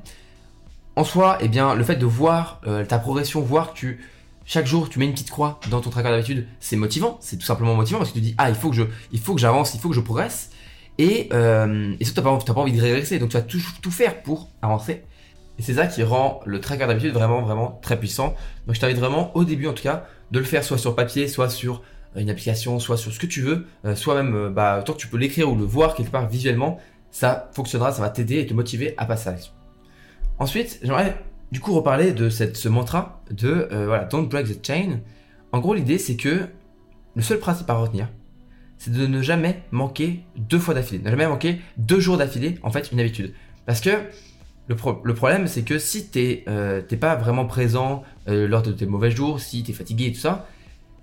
En 0.95 1.03
soi, 1.03 1.37
eh 1.41 1.47
bien, 1.47 1.75
le 1.75 1.83
fait 1.83 1.95
de 1.95 2.05
voir 2.05 2.61
euh, 2.67 2.85
ta 2.85 2.99
progression, 2.99 3.41
voir 3.41 3.73
que 3.73 3.79
tu, 3.79 3.99
chaque 4.45 4.67
jour 4.67 4.89
tu 4.89 4.99
mets 4.99 5.05
une 5.05 5.13
petite 5.13 5.31
croix 5.31 5.59
dans 5.69 5.81
ton 5.81 5.89
tracker 5.89 6.09
d'habitude, 6.09 6.47
c'est 6.59 6.75
motivant, 6.75 7.17
c'est 7.21 7.37
tout 7.37 7.45
simplement 7.45 7.75
motivant 7.75 7.99
parce 7.99 8.11
que 8.11 8.15
tu 8.15 8.21
dis 8.21 8.35
ah 8.37 8.49
il 8.49 8.55
faut 8.55 8.69
que 8.69 8.75
je, 8.75 8.83
il 9.11 9.19
faut 9.19 9.33
que 9.33 9.41
j'avance, 9.41 9.73
il 9.73 9.79
faut 9.79 9.89
que 9.89 9.95
je 9.95 10.01
progresse 10.01 10.51
et 10.97 11.29
euh, 11.33 11.95
et 11.99 12.05
surtout 12.05 12.21
t'as 12.21 12.29
pas, 12.29 12.53
pas 12.53 12.61
envie 12.61 12.73
de 12.73 12.81
régresser 12.81 13.17
donc 13.17 13.29
tu 13.29 13.37
vas 13.37 13.41
tout, 13.41 13.59
tout 13.81 13.89
faire 13.89 14.21
pour 14.21 14.49
avancer 14.61 15.03
et 15.59 15.61
c'est 15.61 15.75
ça 15.75 15.87
qui 15.87 16.03
rend 16.03 16.41
le 16.45 16.59
tracker 16.59 16.87
d'habitude 16.87 17.13
vraiment 17.13 17.41
vraiment 17.41 17.79
très 17.81 17.99
puissant. 17.99 18.35
Donc 18.65 18.75
je 18.75 18.81
t'invite 18.81 18.97
vraiment 18.97 19.35
au 19.35 19.43
début 19.43 19.67
en 19.67 19.73
tout 19.73 19.83
cas 19.83 20.07
de 20.31 20.39
le 20.39 20.45
faire 20.45 20.63
soit 20.63 20.77
sur 20.77 20.95
papier, 20.95 21.27
soit 21.27 21.49
sur 21.49 21.83
une 22.15 22.29
application, 22.29 22.79
soit 22.79 22.97
sur 22.97 23.11
ce 23.11 23.19
que 23.19 23.25
tu 23.25 23.41
veux, 23.41 23.65
soit 23.95 24.21
même 24.21 24.49
bah, 24.49 24.83
tant 24.85 24.93
que 24.93 24.97
tu 24.97 25.07
peux 25.07 25.17
l'écrire 25.17 25.49
ou 25.51 25.55
le 25.55 25.65
voir 25.65 25.95
quelque 25.95 26.11
part 26.11 26.27
visuellement, 26.27 26.79
ça 27.13 27.49
fonctionnera, 27.53 27.91
ça 27.91 28.01
va 28.01 28.09
t'aider 28.09 28.39
et 28.39 28.45
te 28.45 28.53
motiver 28.53 28.95
à 28.97 29.05
passer 29.05 29.29
à 29.29 29.31
l'action. 29.33 29.53
Ensuite, 30.39 30.79
j'aimerais 30.81 31.15
du 31.51 31.59
coup 31.59 31.73
reparler 31.73 32.11
de 32.11 32.29
cette, 32.29 32.57
ce 32.57 32.67
mantra 32.67 33.21
de 33.29 33.67
euh, 33.71 33.85
voilà, 33.85 34.05
don't 34.05 34.27
break 34.27 34.47
the 34.47 34.65
chain. 34.65 34.99
En 35.51 35.59
gros, 35.59 35.75
l'idée 35.75 35.99
c'est 35.99 36.15
que 36.15 36.47
le 37.15 37.21
seul 37.21 37.39
principe 37.39 37.69
à 37.69 37.75
retenir, 37.75 38.09
c'est 38.79 38.91
de 38.91 39.05
ne 39.05 39.21
jamais 39.21 39.63
manquer 39.71 40.21
deux 40.35 40.57
fois 40.57 40.73
d'affilée, 40.73 41.01
ne 41.03 41.09
jamais 41.09 41.27
manquer 41.27 41.61
deux 41.77 41.99
jours 41.99 42.17
d'affilée, 42.17 42.57
en 42.63 42.71
fait, 42.71 42.91
une 42.91 42.99
habitude. 42.99 43.33
Parce 43.67 43.79
que 43.79 43.91
le, 44.67 44.75
problème, 44.75 45.47
c'est 45.47 45.61
que 45.61 45.77
si 45.77 46.07
t'es 46.07 46.43
euh, 46.47 46.81
pas 46.99 47.15
vraiment 47.15 47.45
présent 47.45 48.03
euh, 48.27 48.47
lors 48.47 48.63
de 48.63 48.71
tes 48.71 48.87
mauvais 48.87 49.11
jours, 49.11 49.39
si 49.39 49.63
t'es 49.63 49.73
fatigué 49.73 50.07
et 50.07 50.11
tout 50.11 50.19
ça, 50.19 50.47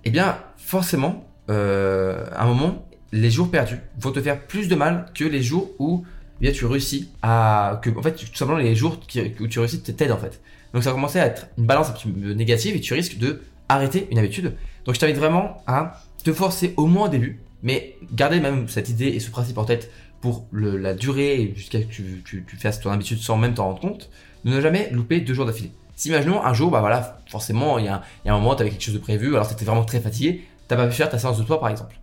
eh 0.05 0.09
bien, 0.09 0.37
forcément, 0.57 1.25
euh, 1.49 2.25
à 2.33 2.43
un 2.43 2.47
moment, 2.47 2.87
les 3.11 3.29
jours 3.29 3.49
perdus 3.49 3.79
vont 3.99 4.11
te 4.11 4.21
faire 4.21 4.39
plus 4.39 4.67
de 4.67 4.75
mal 4.75 5.05
que 5.13 5.25
les 5.25 5.43
jours 5.43 5.71
où 5.79 6.05
eh 6.39 6.45
bien, 6.45 6.51
tu 6.51 6.65
réussis 6.65 7.09
à. 7.21 7.79
Que, 7.83 7.89
en 7.89 8.01
fait, 8.01 8.13
tout 8.13 8.35
simplement, 8.35 8.59
les 8.59 8.75
jours 8.75 8.99
où 9.39 9.47
tu 9.47 9.59
réussis 9.59 9.81
t'aident 9.81 10.11
en 10.11 10.17
fait. 10.17 10.41
Donc 10.73 10.83
ça 10.83 10.89
va 10.89 10.95
commencer 10.95 11.19
à 11.19 11.25
être 11.25 11.47
une 11.57 11.65
balance 11.65 11.89
un 11.89 11.93
petit 11.93 12.07
peu 12.07 12.31
négative 12.31 12.75
et 12.75 12.79
tu 12.79 12.93
risques 12.93 13.17
de 13.17 13.41
arrêter 13.69 14.07
une 14.11 14.17
habitude. 14.17 14.53
Donc 14.85 14.95
je 14.95 14.99
t'invite 14.99 15.17
vraiment 15.17 15.61
à 15.67 16.01
te 16.23 16.31
forcer 16.33 16.73
au 16.77 16.87
moins 16.87 17.07
au 17.07 17.09
début, 17.09 17.39
mais 17.61 17.95
garder 18.13 18.39
même 18.39 18.67
cette 18.67 18.89
idée 18.89 19.07
et 19.07 19.19
ce 19.19 19.29
principe 19.29 19.57
en 19.57 19.65
tête 19.65 19.91
pour 20.21 20.47
la 20.53 20.93
durée 20.93 21.51
jusqu'à 21.55 21.79
ce 21.79 21.85
que 21.85 21.91
tu, 21.91 22.21
tu, 22.23 22.45
tu, 22.47 22.55
fasses 22.55 22.79
ton 22.79 22.91
habitude 22.91 23.17
sans 23.17 23.37
même 23.37 23.55
t'en 23.55 23.65
rendre 23.65 23.79
compte, 23.79 24.09
de 24.45 24.51
ne 24.51 24.61
jamais 24.61 24.89
louper 24.91 25.19
deux 25.19 25.33
jours 25.33 25.45
d'affilée. 25.45 25.71
Si 26.01 26.09
imaginons 26.09 26.43
un 26.43 26.51
jour, 26.51 26.71
bah 26.71 26.79
voilà, 26.79 27.19
forcément, 27.27 27.77
il 27.77 27.85
y 27.85 27.87
a, 27.87 28.01
un 28.25 28.31
moment, 28.31 28.55
tu 28.55 28.63
avais 28.63 28.71
quelque 28.71 28.81
chose 28.81 28.95
de 28.95 28.99
prévu, 28.99 29.35
alors 29.35 29.47
tu 29.47 29.53
étais 29.53 29.65
vraiment 29.65 29.85
très 29.85 29.99
fatigué, 29.99 30.43
t'as 30.67 30.75
pas 30.75 30.87
pu 30.87 30.93
faire 30.93 31.11
ta 31.11 31.19
séance 31.19 31.37
de 31.37 31.43
toi 31.43 31.59
par 31.59 31.69
exemple 31.69 31.95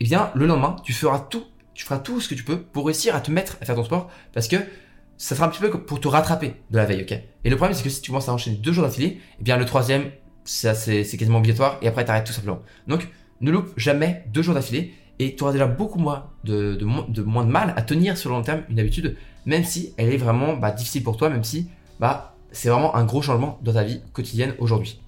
eh 0.00 0.04
bien, 0.04 0.32
le 0.34 0.46
lendemain, 0.46 0.74
tu 0.82 0.92
feras 0.92 1.20
tout, 1.20 1.44
tu 1.72 1.84
feras 1.84 2.00
tout 2.00 2.20
ce 2.20 2.28
que 2.28 2.34
tu 2.34 2.42
peux 2.42 2.58
pour 2.60 2.86
réussir 2.86 3.14
à 3.14 3.20
te 3.20 3.30
mettre 3.30 3.56
à 3.60 3.64
faire 3.64 3.76
ton 3.76 3.84
sport 3.84 4.10
parce 4.32 4.48
que 4.48 4.56
ça 5.18 5.36
sera 5.36 5.46
un 5.46 5.50
petit 5.50 5.60
peu 5.60 5.70
pour 5.70 6.00
te 6.00 6.08
rattraper 6.08 6.56
de 6.68 6.76
la 6.76 6.84
veille, 6.84 7.02
ok? 7.02 7.12
Et 7.44 7.48
le 7.48 7.54
problème, 7.54 7.76
c'est 7.76 7.84
que 7.84 7.90
si 7.90 8.00
tu 8.02 8.10
commences 8.10 8.28
à 8.28 8.32
enchaîner 8.32 8.56
deux 8.56 8.72
jours 8.72 8.82
d'affilée, 8.82 9.20
eh 9.38 9.44
bien, 9.44 9.56
le 9.56 9.66
troisième, 9.66 10.10
c'est 10.42 11.04
quasiment 11.16 11.38
obligatoire 11.38 11.78
et 11.80 11.86
après, 11.86 12.04
t'arrêtes 12.04 12.26
tout 12.26 12.32
simplement. 12.32 12.60
Donc, 12.88 13.06
ne 13.40 13.52
loupe 13.52 13.72
jamais 13.76 14.24
deux 14.32 14.42
jours 14.42 14.54
d'affilée 14.54 14.94
et 15.20 15.36
tu 15.36 15.44
auras 15.44 15.52
déjà 15.52 15.68
beaucoup 15.68 16.00
moins 16.00 16.26
de, 16.42 16.74
de, 16.74 16.84
moins 17.22 17.44
de 17.44 17.52
mal 17.52 17.72
à 17.76 17.82
tenir 17.82 18.18
sur 18.18 18.30
le 18.30 18.34
long 18.34 18.42
terme 18.42 18.64
une 18.68 18.80
habitude, 18.80 19.16
même 19.46 19.62
si 19.62 19.94
elle 19.96 20.12
est 20.12 20.16
vraiment 20.16 20.56
bah, 20.56 20.72
difficile 20.72 21.04
pour 21.04 21.16
toi, 21.16 21.30
même 21.30 21.44
si 21.44 21.68
bah, 22.00 22.33
c'est 22.54 22.70
vraiment 22.70 22.96
un 22.96 23.04
gros 23.04 23.20
changement 23.20 23.58
dans 23.62 23.74
ta 23.74 23.84
vie 23.84 24.00
quotidienne 24.12 24.54
aujourd'hui. 24.58 25.00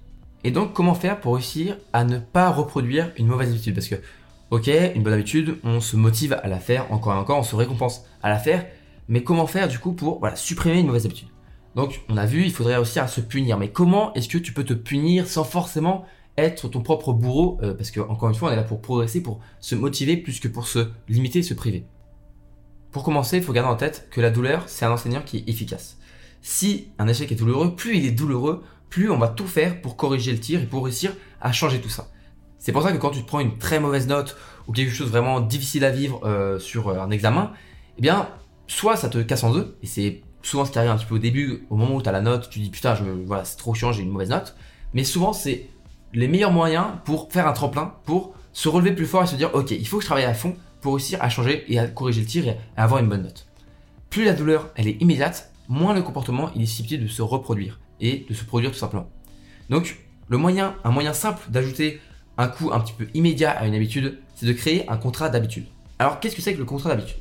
Et 0.43 0.51
donc, 0.51 0.73
comment 0.73 0.93
faire 0.93 1.19
pour 1.19 1.33
réussir 1.33 1.77
à 1.93 2.03
ne 2.03 2.19
pas 2.19 2.51
reproduire 2.51 3.11
une 3.17 3.27
mauvaise 3.27 3.49
habitude? 3.49 3.73
Parce 3.73 3.87
que 3.87 3.95
Ok, 4.49 4.69
une 4.95 5.03
bonne 5.03 5.11
habitude, 5.11 5.57
on 5.65 5.81
se 5.81 5.97
motive 5.97 6.31
à 6.41 6.47
la 6.47 6.59
faire 6.59 6.89
encore 6.93 7.13
et 7.13 7.17
encore, 7.17 7.37
on 7.37 7.43
se 7.43 7.53
récompense 7.53 8.05
à 8.23 8.29
la 8.29 8.39
faire, 8.39 8.65
mais 9.09 9.21
comment 9.21 9.45
faire 9.45 9.67
du 9.67 9.77
coup 9.77 9.91
pour 9.91 10.25
supprimer 10.35 10.79
une 10.79 10.87
mauvaise 10.87 11.05
habitude? 11.05 11.27
Donc 11.75 11.99
on 12.07 12.15
a 12.15 12.25
vu, 12.25 12.45
il 12.45 12.53
faudrait 12.53 12.77
aussi 12.77 12.97
à 12.97 13.07
se 13.07 13.19
punir, 13.19 13.57
mais 13.57 13.71
comment 13.71 14.13
est-ce 14.13 14.29
que 14.29 14.37
tu 14.37 14.53
peux 14.53 14.63
te 14.63 14.73
punir 14.73 15.27
sans 15.27 15.43
forcément 15.43 16.05
être 16.37 16.69
ton 16.69 16.81
propre 16.81 17.11
bourreau 17.11 17.59
euh, 17.61 17.73
Parce 17.73 17.91
que 17.91 17.99
encore 17.99 18.29
une 18.29 18.35
fois, 18.35 18.47
on 18.47 18.53
est 18.53 18.55
là 18.55 18.63
pour 18.63 18.81
progresser, 18.81 19.21
pour 19.21 19.41
se 19.59 19.75
motiver 19.75 20.15
plus 20.15 20.39
que 20.39 20.47
pour 20.47 20.65
se 20.65 20.91
limiter, 21.09 21.43
se 21.43 21.53
priver. 21.53 21.85
Pour 22.91 23.03
commencer, 23.03 23.35
il 23.35 23.43
faut 23.43 23.51
garder 23.51 23.69
en 23.69 23.75
tête 23.75 24.07
que 24.11 24.21
la 24.21 24.29
douleur, 24.29 24.63
c'est 24.67 24.85
un 24.85 24.91
enseignant 24.91 25.21
qui 25.25 25.39
est 25.39 25.49
efficace. 25.49 25.97
Si 26.47 26.87
un 26.97 27.09
échec 27.09 27.29
est 27.29 27.35
douloureux, 27.35 27.75
plus 27.75 27.97
il 27.97 28.05
est 28.05 28.11
douloureux, 28.11 28.63
plus 28.89 29.11
on 29.11 29.17
va 29.17 29.27
tout 29.27 29.45
faire 29.45 29.81
pour 29.81 29.97
corriger 29.97 30.31
le 30.31 30.39
tir 30.39 30.61
et 30.61 30.65
pour 30.65 30.85
réussir 30.85 31.11
à 31.41 31.51
changer 31.51 31.81
tout 31.81 31.89
ça. 31.89 32.07
C'est 32.57 32.71
pour 32.71 32.83
ça 32.83 32.93
que 32.93 32.97
quand 32.97 33.09
tu 33.09 33.21
te 33.21 33.27
prends 33.27 33.41
une 33.41 33.57
très 33.57 33.81
mauvaise 33.81 34.07
note 34.07 34.37
ou 34.65 34.71
quelque 34.71 34.93
chose 34.93 35.09
vraiment 35.09 35.41
difficile 35.41 35.83
à 35.83 35.91
vivre 35.91 36.21
euh, 36.23 36.57
sur 36.57 36.87
euh, 36.87 37.01
un 37.01 37.11
examen, 37.11 37.51
eh 37.97 38.01
bien, 38.01 38.29
soit 38.65 38.95
ça 38.95 39.09
te 39.09 39.17
casse 39.17 39.43
en 39.43 39.51
deux, 39.51 39.77
et 39.83 39.87
c'est 39.87 40.21
souvent 40.41 40.63
ce 40.63 40.71
qui 40.71 40.79
arrive 40.79 40.89
un 40.89 40.95
petit 40.95 41.05
peu 41.05 41.15
au 41.15 41.19
début, 41.19 41.67
au 41.69 41.75
moment 41.75 41.95
où 41.95 42.01
tu 42.01 42.07
as 42.07 42.13
la 42.13 42.21
note, 42.21 42.49
tu 42.49 42.59
dis 42.59 42.69
putain, 42.69 42.95
je 42.95 43.03
voilà, 43.03 43.43
c'est 43.43 43.57
trop 43.57 43.73
chiant, 43.73 43.91
j'ai 43.91 44.03
une 44.03 44.11
mauvaise 44.11 44.29
note, 44.29 44.55
mais 44.93 45.03
souvent 45.03 45.33
c'est 45.33 45.67
les 46.13 46.29
meilleurs 46.29 46.53
moyens 46.53 46.85
pour 47.03 47.29
faire 47.29 47.45
un 47.45 47.53
tremplin, 47.53 47.93
pour 48.05 48.35
se 48.53 48.69
relever 48.69 48.93
plus 48.93 49.05
fort 49.05 49.23
et 49.23 49.27
se 49.27 49.35
dire 49.35 49.53
ok, 49.53 49.71
il 49.71 49.85
faut 49.85 49.97
que 49.97 50.03
je 50.03 50.07
travaille 50.07 50.23
à 50.23 50.33
fond 50.33 50.55
pour 50.79 50.93
réussir 50.93 51.21
à 51.21 51.27
changer 51.27 51.65
et 51.67 51.77
à 51.77 51.87
corriger 51.87 52.21
le 52.21 52.27
tir 52.27 52.47
et 52.47 52.57
à 52.77 52.85
avoir 52.85 53.01
une 53.01 53.09
bonne 53.09 53.23
note. 53.23 53.47
Plus 54.09 54.23
la 54.23 54.31
douleur 54.31 54.69
elle 54.75 54.87
est 54.87 55.01
immédiate, 55.01 55.51
moins 55.67 55.93
le 55.93 56.01
comportement 56.01 56.51
il 56.55 56.61
est 56.61 56.65
susceptible 56.65 57.03
de 57.03 57.09
se 57.09 57.21
reproduire 57.21 57.79
et 57.99 58.25
de 58.29 58.33
se 58.33 58.43
produire 58.43 58.71
tout 58.71 58.77
simplement. 58.77 59.09
Donc 59.69 59.99
le 60.29 60.37
moyen, 60.37 60.75
un 60.83 60.91
moyen 60.91 61.13
simple 61.13 61.49
d'ajouter 61.49 61.99
un 62.37 62.47
coup 62.47 62.71
un 62.71 62.79
petit 62.79 62.93
peu 62.93 63.07
immédiat 63.13 63.51
à 63.51 63.65
une 63.65 63.73
habitude, 63.75 64.19
c'est 64.35 64.45
de 64.45 64.53
créer 64.53 64.87
un 64.89 64.97
contrat 64.97 65.29
d'habitude. 65.29 65.65
Alors 65.99 66.19
qu'est-ce 66.19 66.35
que 66.35 66.41
c'est 66.41 66.53
que 66.53 66.59
le 66.59 66.65
contrat 66.65 66.89
d'habitude? 66.89 67.17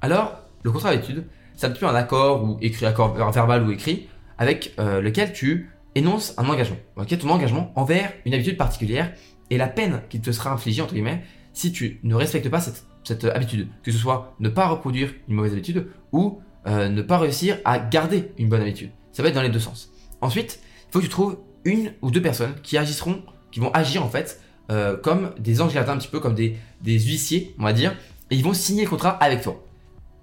Alors 0.00 0.40
le 0.62 0.70
contrat 0.70 0.94
d'habitude, 0.94 1.26
c'est 1.56 1.66
un 1.66 1.70
petit 1.70 1.80
peu 1.80 1.88
un 1.88 1.94
accord 1.94 2.44
ou 2.44 2.58
écrit, 2.60 2.86
accord 2.86 3.14
verbal 3.32 3.66
ou 3.66 3.70
écrit, 3.70 4.08
avec 4.38 4.74
euh, 4.78 5.00
lequel 5.00 5.32
tu 5.32 5.70
énonces 5.94 6.34
un 6.38 6.48
engagement. 6.48 6.78
Ok, 6.96 7.16
ton 7.18 7.28
engagement 7.30 7.72
envers 7.74 8.12
une 8.24 8.34
habitude 8.34 8.56
particulière 8.56 9.12
et 9.50 9.58
la 9.58 9.68
peine 9.68 10.02
qui 10.08 10.20
te 10.20 10.30
sera 10.30 10.52
infligée 10.52 10.82
entre 10.82 10.94
guillemets 10.94 11.22
si 11.52 11.72
tu 11.72 12.00
ne 12.02 12.14
respectes 12.14 12.48
pas 12.48 12.60
cette 12.60 13.24
habitude, 13.24 13.68
que 13.82 13.92
ce 13.92 13.98
soit 13.98 14.34
ne 14.40 14.48
pas 14.48 14.68
reproduire 14.68 15.12
une 15.28 15.34
mauvaise 15.34 15.52
habitude 15.52 15.88
ou 16.12 16.40
euh, 16.66 16.88
ne 16.88 17.02
pas 17.02 17.18
réussir 17.18 17.58
à 17.64 17.78
garder 17.78 18.32
une 18.38 18.48
bonne 18.48 18.62
habitude. 18.62 18.90
Ça 19.12 19.22
va 19.22 19.28
être 19.28 19.34
dans 19.34 19.42
les 19.42 19.48
deux 19.48 19.60
sens. 19.60 19.90
Ensuite, 20.20 20.60
il 20.88 20.92
faut 20.92 20.98
que 21.00 21.04
tu 21.04 21.10
trouves 21.10 21.38
une 21.64 21.92
ou 22.02 22.10
deux 22.10 22.22
personnes 22.22 22.54
qui 22.62 22.78
agiront, 22.78 23.22
qui 23.50 23.60
vont 23.60 23.70
agir 23.72 24.04
en 24.04 24.08
fait 24.08 24.40
euh, 24.70 24.96
comme 24.96 25.32
des 25.38 25.60
anges 25.60 25.74
gardiens, 25.74 25.94
un 25.94 25.98
petit 25.98 26.08
peu 26.08 26.20
comme 26.20 26.34
des, 26.34 26.56
huissiers, 26.84 27.54
on 27.58 27.64
va 27.64 27.72
dire, 27.72 27.94
et 28.30 28.36
ils 28.36 28.44
vont 28.44 28.54
signer 28.54 28.84
le 28.84 28.90
contrat 28.90 29.10
avec 29.10 29.42
toi. 29.42 29.64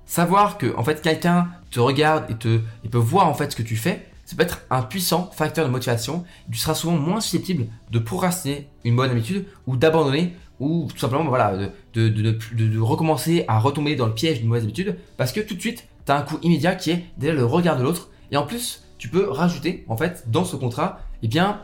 Savoir 0.06 0.58
que 0.58 0.76
en 0.76 0.84
fait 0.84 1.02
quelqu'un 1.02 1.50
te 1.72 1.80
regarde 1.80 2.32
et 2.32 2.36
te 2.36 2.62
peut 2.90 2.98
voir 2.98 3.28
en 3.28 3.34
fait 3.34 3.52
ce 3.52 3.56
que 3.56 3.62
tu 3.62 3.76
fais, 3.76 4.08
ça 4.26 4.36
peut 4.36 4.44
être 4.44 4.62
un 4.70 4.82
puissant 4.82 5.30
facteur 5.34 5.66
de 5.66 5.72
motivation. 5.72 6.24
Tu 6.52 6.58
seras 6.58 6.74
souvent 6.74 6.96
moins 6.96 7.20
susceptible 7.20 7.68
de 7.92 8.00
procrastiner 8.00 8.68
une 8.84 8.96
bonne 8.96 9.12
habitude 9.12 9.46
ou 9.68 9.76
d'abandonner 9.76 10.36
ou 10.60 10.88
tout 10.92 10.98
simplement 10.98 11.26
voilà 11.26 11.58
de, 11.94 12.10
de, 12.10 12.80
recommencer 12.80 13.46
à 13.48 13.60
retomber 13.60 13.96
dans 13.96 14.08
le 14.08 14.14
piège 14.14 14.40
d'une 14.40 14.48
mauvaise 14.48 14.64
habitude 14.64 14.98
parce 15.18 15.32
que 15.32 15.40
tout 15.40 15.56
de 15.56 15.62
suite 15.62 15.88
tu 16.14 16.20
un 16.20 16.22
coup 16.24 16.38
immédiat 16.42 16.76
qui 16.76 16.92
est 16.92 17.06
déjà 17.18 17.34
le 17.34 17.46
regard 17.46 17.78
de 17.78 17.84
l'autre 17.84 18.10
et 18.32 18.38
en 18.38 18.44
plus 18.44 18.84
tu 18.98 19.10
peux 19.10 19.30
rajouter 19.30 19.86
en 19.88 19.98
fait 19.98 20.26
dans 20.28 20.46
ce 20.46 20.56
contrat 20.56 21.00
eh 21.24 21.28
bien 21.28 21.62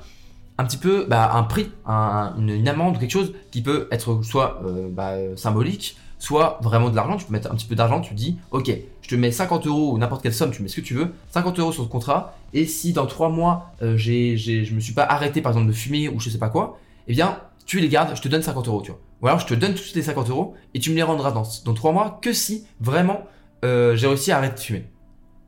un 0.58 0.66
petit 0.66 0.78
peu 0.78 1.06
bah, 1.06 1.32
un 1.34 1.44
prix, 1.44 1.70
une, 1.86 2.68
amende 2.68 2.96
ou 2.96 3.00
quelque 3.00 3.12
chose 3.12 3.34
qui 3.52 3.62
peut 3.62 3.88
être 3.92 4.24
soit 4.24 4.62
euh, 4.66 4.88
bah, 4.90 5.16
symbolique, 5.36 5.98
soit 6.18 6.60
vraiment 6.62 6.90
de 6.90 6.96
l'argent. 6.96 7.18
Tu 7.18 7.26
peux 7.26 7.34
mettre 7.34 7.52
un 7.52 7.56
petit 7.56 7.66
peu 7.66 7.76
d'argent, 7.76 8.00
tu 8.00 8.14
dis, 8.14 8.38
ok, 8.52 8.72
je 9.02 9.10
te 9.10 9.16
mets 9.16 9.32
50 9.32 9.68
euros 9.68 9.94
ou 9.94 9.98
n'importe 9.98 10.24
quelle 10.24 10.34
somme, 10.34 10.52
tu 10.52 10.62
mets 10.62 10.70
ce 10.70 10.78
que 10.78 10.82
tu 10.82 10.94
veux, 10.94 11.14
50 11.32 11.60
euros 11.60 11.72
sur 11.72 11.84
ce 11.84 11.90
contrat, 11.90 12.38
et 12.54 12.66
si 12.66 12.94
dans 12.94 13.06
3 13.06 13.30
mois, 13.30 13.72
euh, 13.82 13.98
j'ai, 13.98 14.38
je 14.38 14.74
me 14.74 14.80
suis 14.80 14.94
pas 14.94 15.04
arrêté 15.04 15.42
par 15.42 15.52
exemple 15.52 15.68
de 15.68 15.74
fumer 15.74 16.08
ou 16.08 16.20
je 16.20 16.30
sais 16.30 16.38
pas 16.38 16.50
quoi, 16.50 16.80
eh 17.08 17.14
bien, 17.14 17.38
tu 17.66 17.80
les 17.80 17.90
gardes, 17.90 18.16
je 18.16 18.22
te 18.22 18.28
donne 18.28 18.42
50 18.42 18.68
euros, 18.68 18.82
tu 18.82 18.92
vois. 18.92 19.00
Ou 19.22 19.28
alors 19.28 19.40
je 19.40 19.46
te 19.46 19.54
donne 19.54 19.74
tous 19.74 19.94
les 19.96 20.04
50 20.04 20.30
euros 20.30 20.56
et 20.74 20.80
tu 20.80 20.92
me 20.92 20.96
les 20.96 21.04
rendras 21.04 21.32
dans, 21.32 21.44
dans 21.66 21.74
3 21.74 21.92
mois 21.92 22.20
que 22.22 22.32
si 22.32 22.66
vraiment 22.80 23.24
euh, 23.64 23.96
j'ai 23.96 24.08
réussi 24.08 24.32
à 24.32 24.38
arrêter 24.38 24.56
de 24.56 24.60
fumer. 24.60 24.86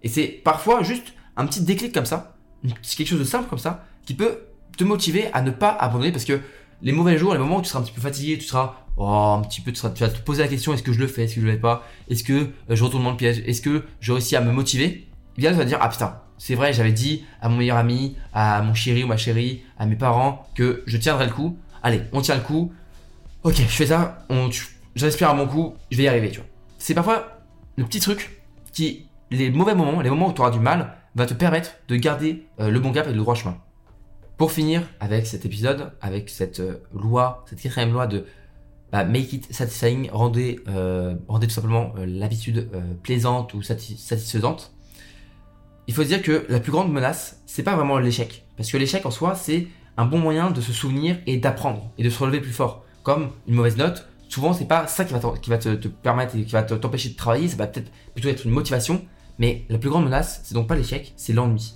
Et 0.03 0.09
c'est 0.09 0.27
parfois 0.27 0.83
juste 0.83 1.13
un 1.35 1.45
petit 1.45 1.61
déclic 1.61 1.93
comme 1.93 2.05
ça, 2.05 2.35
quelque 2.63 3.07
chose 3.07 3.19
de 3.19 3.23
simple 3.23 3.49
comme 3.49 3.59
ça, 3.59 3.85
qui 4.05 4.13
peut 4.13 4.39
te 4.77 4.83
motiver 4.83 5.27
à 5.33 5.41
ne 5.41 5.51
pas 5.51 5.69
abandonner 5.69 6.11
parce 6.11 6.25
que 6.25 6.39
les 6.81 6.91
mauvais 6.91 7.17
jours, 7.17 7.33
les 7.33 7.39
moments 7.39 7.57
où 7.57 7.61
tu 7.61 7.69
seras 7.69 7.79
un 7.79 7.83
petit 7.83 7.91
peu 7.91 8.01
fatigué, 8.01 8.37
tu 8.37 8.45
seras 8.45 8.75
oh, 8.97 9.05
un 9.07 9.41
petit 9.41 9.61
peu, 9.61 9.71
tu, 9.71 9.81
vas 9.81 9.89
te 9.89 10.19
poser 10.19 10.43
la 10.43 10.47
question 10.47 10.73
est-ce 10.73 10.83
que 10.83 10.93
je 10.93 10.99
le 10.99 11.07
fais, 11.07 11.23
est-ce 11.23 11.35
que 11.35 11.41
je 11.41 11.45
le 11.45 11.53
fais 11.53 11.59
pas, 11.59 11.87
est-ce 12.09 12.23
que 12.23 12.33
euh, 12.33 12.47
je 12.69 12.83
retourne 12.83 13.03
dans 13.03 13.11
le 13.11 13.17
piège, 13.17 13.43
est-ce 13.45 13.61
que 13.61 13.83
je 13.99 14.11
réussis 14.11 14.35
à 14.35 14.41
me 14.41 14.51
motiver 14.51 15.07
eh 15.37 15.41
Bien, 15.41 15.51
tu 15.51 15.57
vas 15.57 15.65
dire 15.65 15.79
ah 15.81 15.89
putain, 15.89 16.19
c'est 16.37 16.55
vrai, 16.55 16.73
j'avais 16.73 16.91
dit 16.91 17.25
à 17.41 17.49
mon 17.49 17.57
meilleur 17.57 17.77
ami, 17.77 18.15
à 18.33 18.61
mon 18.61 18.73
chéri 18.73 19.03
ou 19.03 19.07
ma 19.07 19.17
chérie, 19.17 19.63
à 19.79 19.85
mes 19.85 19.95
parents 19.95 20.47
que 20.55 20.83
je 20.85 20.97
tiendrais 20.97 21.25
le 21.25 21.33
coup. 21.33 21.57
Allez, 21.81 22.01
on 22.11 22.21
tient 22.21 22.35
le 22.35 22.41
coup. 22.41 22.71
Ok, 23.43 23.55
je 23.55 23.63
fais 23.63 23.87
ça, 23.87 24.25
on, 24.29 24.49
j'inspire 24.95 25.29
à 25.29 25.33
mon 25.33 25.47
coup, 25.47 25.75
je 25.89 25.97
vais 25.97 26.03
y 26.03 26.07
arriver, 26.07 26.29
tu 26.29 26.37
vois. 26.37 26.47
C'est 26.77 26.93
parfois 26.93 27.36
le 27.77 27.85
petit 27.85 27.99
truc 27.99 28.41
qui, 28.73 29.07
les 29.31 29.49
mauvais 29.49 29.75
moments, 29.75 30.01
les 30.01 30.09
moments 30.09 30.29
où 30.29 30.33
tu 30.33 30.41
auras 30.41 30.51
du 30.51 30.59
mal, 30.59 30.97
va 31.15 31.25
te 31.25 31.33
permettre 31.33 31.71
de 31.87 31.95
garder 31.95 32.45
euh, 32.59 32.69
le 32.69 32.79
bon 32.79 32.91
cap 32.91 33.07
et 33.07 33.11
le 33.11 33.17
droit 33.17 33.35
chemin. 33.35 33.57
Pour 34.37 34.51
finir 34.51 34.83
avec 34.99 35.25
cet 35.25 35.45
épisode, 35.45 35.91
avec 36.01 36.29
cette 36.29 36.59
euh, 36.59 36.83
loi, 36.93 37.43
cette 37.49 37.61
quatrième 37.61 37.91
loi 37.91 38.05
de 38.05 38.25
bah, 38.91 39.03
make 39.03 39.33
it 39.33 39.53
satisfying, 39.53 40.09
rendez, 40.11 40.59
euh, 40.67 41.15
rendez 41.27 41.47
tout 41.47 41.53
simplement 41.53 41.93
l'habitude 41.97 42.69
plaisante 43.03 43.53
ou 43.53 43.61
satisfaisante. 43.61 44.73
Il 45.87 45.93
faut 45.93 46.03
dire 46.03 46.21
que 46.21 46.45
la 46.49 46.59
plus 46.59 46.71
grande 46.71 46.91
menace, 46.91 47.41
c'est 47.45 47.63
pas 47.63 47.75
vraiment 47.75 47.97
l'échec, 47.97 48.45
parce 48.55 48.71
que 48.71 48.77
l'échec 48.77 49.05
en 49.05 49.11
soi, 49.11 49.35
c'est 49.35 49.67
un 49.97 50.05
bon 50.05 50.19
moyen 50.19 50.51
de 50.51 50.61
se 50.61 50.71
souvenir 50.71 51.17
et 51.25 51.37
d'apprendre 51.37 51.91
et 51.97 52.03
de 52.03 52.09
se 52.09 52.19
relever 52.19 52.39
plus 52.39 52.51
fort. 52.51 52.85
Comme 53.03 53.31
une 53.47 53.55
mauvaise 53.55 53.77
note, 53.77 54.07
souvent 54.29 54.53
c'est 54.53 54.65
pas 54.65 54.87
ça 54.87 55.05
qui 55.05 55.13
va, 55.13 55.19
te, 55.19 55.87
permettre 55.87 56.35
et 56.35 56.43
qui 56.43 56.51
va 56.51 56.63
t'empêcher 56.63 57.09
de 57.09 57.15
travailler, 57.15 57.47
ça 57.47 57.55
va 57.55 57.67
peut-être 57.67 57.91
plutôt 58.13 58.29
être 58.29 58.45
une 58.45 58.51
motivation, 58.51 59.01
mais 59.39 59.65
la 59.69 59.77
plus 59.77 59.89
grande 59.89 60.05
menace, 60.05 60.41
c'est 60.43 60.53
donc 60.53 60.67
pas 60.67 60.75
l'échec, 60.75 61.13
c'est 61.15 61.33
l'ennui. 61.33 61.73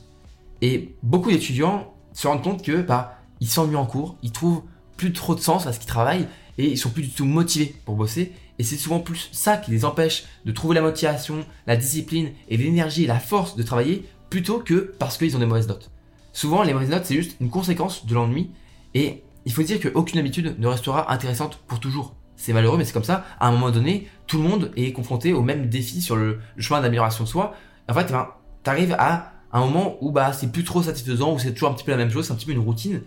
Et 0.62 0.96
beaucoup 1.04 1.32
d'étudiants 1.32 1.94
se 2.14 2.28
rendent 2.28 2.44
compte 2.44 2.64
que 2.64 2.82
bah, 2.82 3.18
ils 3.40 3.48
s'ennuient 3.48 3.76
en 3.76 3.86
cours, 3.86 4.18
ils 4.22 4.32
trouvent 4.32 4.64
plus 4.98 5.14
trop 5.14 5.36
de 5.36 5.40
sens 5.40 5.66
à 5.66 5.74
ce 5.74 5.80
qu'ils 5.80 5.88
travaillent 5.88 6.28
et 6.58 6.68
ils 6.68 6.78
sont 6.78 6.90
plus 6.90 7.04
du 7.04 7.10
tout 7.10 7.26
motivés 7.26 7.76
pour 7.86 7.96
bosser. 7.96 8.34
Et 8.60 8.64
c'est 8.64 8.78
souvent 8.78 9.00
plus 9.00 9.30
ça 9.32 9.58
qui 9.58 9.72
les 9.72 9.86
empêche 9.86 10.26
de 10.46 10.52
trouver 10.52 10.76
la 10.76 10.82
motivation, 10.82 11.44
la 11.66 11.76
discipline 11.76 12.32
et 12.50 12.58
l'énergie 12.58 13.06
et 13.06 13.08
la 13.08 13.20
force 13.20 13.56
de 13.56 13.64
travailler 13.64 14.06
plutôt 14.30 14.60
que 14.60 14.94
parce 15.00 15.18
qu'ils 15.18 15.36
ont 15.36 15.40
des 15.40 15.48
mauvaises 15.48 15.68
notes. 15.68 15.90
Souvent, 16.34 16.62
les 16.62 16.74
mauvaises 16.74 16.90
notes, 16.90 17.06
c'est 17.06 17.16
juste 17.16 17.36
une 17.42 17.50
conséquence 17.50 18.06
de 18.06 18.14
l'ennui 18.14 18.52
et 18.94 19.24
il 19.46 19.52
faut 19.52 19.64
dire 19.64 19.80
qu'aucune 19.80 20.20
habitude 20.20 20.56
ne 20.60 20.68
restera 20.68 21.12
intéressante 21.12 21.58
pour 21.68 21.80
toujours. 21.80 22.14
C'est 22.42 22.54
malheureux, 22.54 22.80
mais 22.80 22.86
c'est 22.86 22.94
comme 22.94 23.04
ça. 23.04 23.24
À 23.40 23.50
un 23.50 23.52
moment 23.52 23.70
donné, 23.70 24.08
tout 24.26 24.38
le 24.38 24.44
monde 24.44 24.72
est 24.76 24.94
confronté 24.94 25.32
au 25.32 25.44
même 25.44 25.70
défi 25.70 26.02
sur 26.02 26.16
le, 26.16 26.40
chemin 26.58 26.82
d'amélioration 26.82 27.24
de 27.24 27.30
soi. 27.30 27.54
En 27.88 27.94
fait, 27.94 28.12
ben, 28.12 28.30
tu 28.64 28.70
arrives 28.72 28.96
à 28.98 29.34
un 29.54 29.60
moment 29.60 29.98
où 30.02 30.12
bah 30.12 30.34
c'est 30.34 30.52
plus 30.52 30.64
trop 30.64 30.82
satisfaisant, 30.82 31.36
où 31.36 31.38
c'est 31.38 31.54
toujours 31.54 31.70
un 31.70 31.74
petit 31.76 31.84
peu 31.84 31.92
la 31.92 31.98
même 31.98 32.10
chose, 32.10 32.26
c'est 32.26 32.34
un 32.34 32.36
petit 32.36 32.48
peu 32.48 32.52
une 32.54 32.58
routine. 32.58 33.04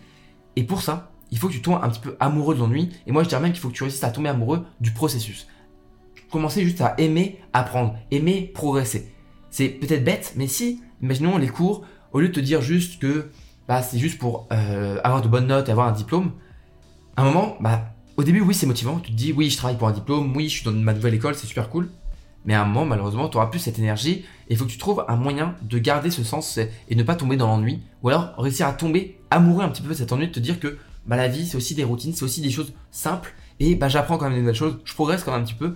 Et 0.55 0.62
pour 0.62 0.83
ça, 0.83 1.11
il 1.33 1.38
faut 1.38 1.49
que 1.49 1.53
tu 1.53 1.62
tombes 1.62 1.81
un 1.83 1.88
petit 1.88 1.99
peu 1.99 2.16
amoureux 2.20 2.55
de 2.55 2.61
l'ennui. 2.61 2.90
Et 3.09 3.12
moi, 3.12 3.25
je 3.25 3.29
dirais 3.29 3.40
même 3.40 3.51
qu'il 3.51 3.61
faut 3.61 3.70
que 3.70 3.75
tu 3.75 3.83
réussisses 3.83 4.05
à 4.05 4.11
tomber 4.11 4.29
amoureux 4.29 4.64
du 4.81 4.92
processus. 4.92 5.49
Commencer 6.31 6.62
juste 6.62 6.81
à 6.81 6.94
aimer 6.99 7.40
apprendre, 7.53 7.97
aimer 8.12 8.53
progresser. 8.55 9.12
C'est 9.51 9.68
peut-être 9.68 10.05
bête, 10.05 10.35
mais 10.37 10.47
si, 10.47 10.81
imaginons 11.03 11.38
les 11.38 11.49
cours, 11.49 11.85
au 12.12 12.20
lieu 12.20 12.29
de 12.29 12.35
te 12.35 12.40
dire 12.40 12.62
juste 12.62 13.03
que 13.03 13.33
bah, 13.66 13.83
c'est 13.83 13.99
juste 13.99 14.18
pour 14.18 14.47
euh, 14.53 15.01
avoir 15.03 15.23
de 15.23 15.29
bonnes 15.29 15.49
notes 15.49 15.68
et 15.68 15.73
avoir 15.73 15.88
un 15.88 15.92
diplôme, 15.92 16.31
à 17.16 17.23
un 17.23 17.25
moment, 17.25 17.57
bah, 17.59 17.94
au 18.16 18.24
début, 18.24 18.40
oui, 18.40 18.55
c'est 18.55 18.66
motivant. 18.66 18.98
Tu 18.98 19.11
te 19.11 19.16
dis, 19.16 19.33
oui, 19.33 19.50
je 19.50 19.57
travaille 19.57 19.77
pour 19.77 19.88
un 19.88 19.92
diplôme, 19.92 20.35
oui, 20.37 20.48
je 20.48 20.57
suis 20.57 20.64
dans 20.64 20.72
ma 20.72 20.92
nouvelle 20.92 21.14
école, 21.14 21.35
c'est 21.35 21.46
super 21.46 21.68
cool. 21.68 21.88
Mais 22.44 22.55
à 22.55 22.62
un 22.62 22.66
moment, 22.66 22.85
malheureusement, 22.85 23.29
tu 23.29 23.37
n'auras 23.37 23.48
plus 23.48 23.59
cette 23.59 23.79
énergie 23.79 24.24
et 24.48 24.53
il 24.53 24.57
faut 24.57 24.66
que 24.66 24.70
tu 24.70 24.79
trouves 24.79 25.05
un 25.09 25.16
moyen 25.16 25.55
de 25.62 25.79
garder 25.79 26.11
ce 26.11 26.22
sens 26.22 26.59
et 26.59 26.94
ne 26.94 27.03
pas 27.03 27.14
tomber 27.14 27.37
dans 27.37 27.46
l'ennui. 27.46 27.81
Ou 28.03 28.11
alors 28.11 28.35
réussir 28.37 28.66
à 28.66 28.72
tomber 28.72 29.18
amoureux 29.31 29.64
un 29.64 29.68
petit 29.68 29.83
peu 29.83 29.88
de 29.88 29.94
cet 29.94 30.12
ennui, 30.12 30.29
de 30.29 30.33
te 30.33 30.40
dire 30.40 30.61
que 30.61 30.77
bah, 31.07 31.16
la 31.16 31.29
vie, 31.29 31.46
c'est 31.46 31.57
aussi 31.57 31.74
des 31.74 31.85
routines, 31.85 32.12
c'est 32.14 32.24
aussi 32.24 32.42
des 32.42 32.50
choses 32.50 32.74
simples 32.90 33.35
et 33.61 33.74
bah, 33.74 33.88
j'apprends 33.88 34.18
quand 34.18 34.27
même 34.27 34.35
des 34.35 34.40
nouvelles 34.40 34.55
choses, 34.55 34.79
je 34.85 34.94
progresse 34.94 35.22
quand 35.22 35.33
même 35.33 35.42
un 35.42 35.44
petit 35.44 35.55
peu. 35.55 35.74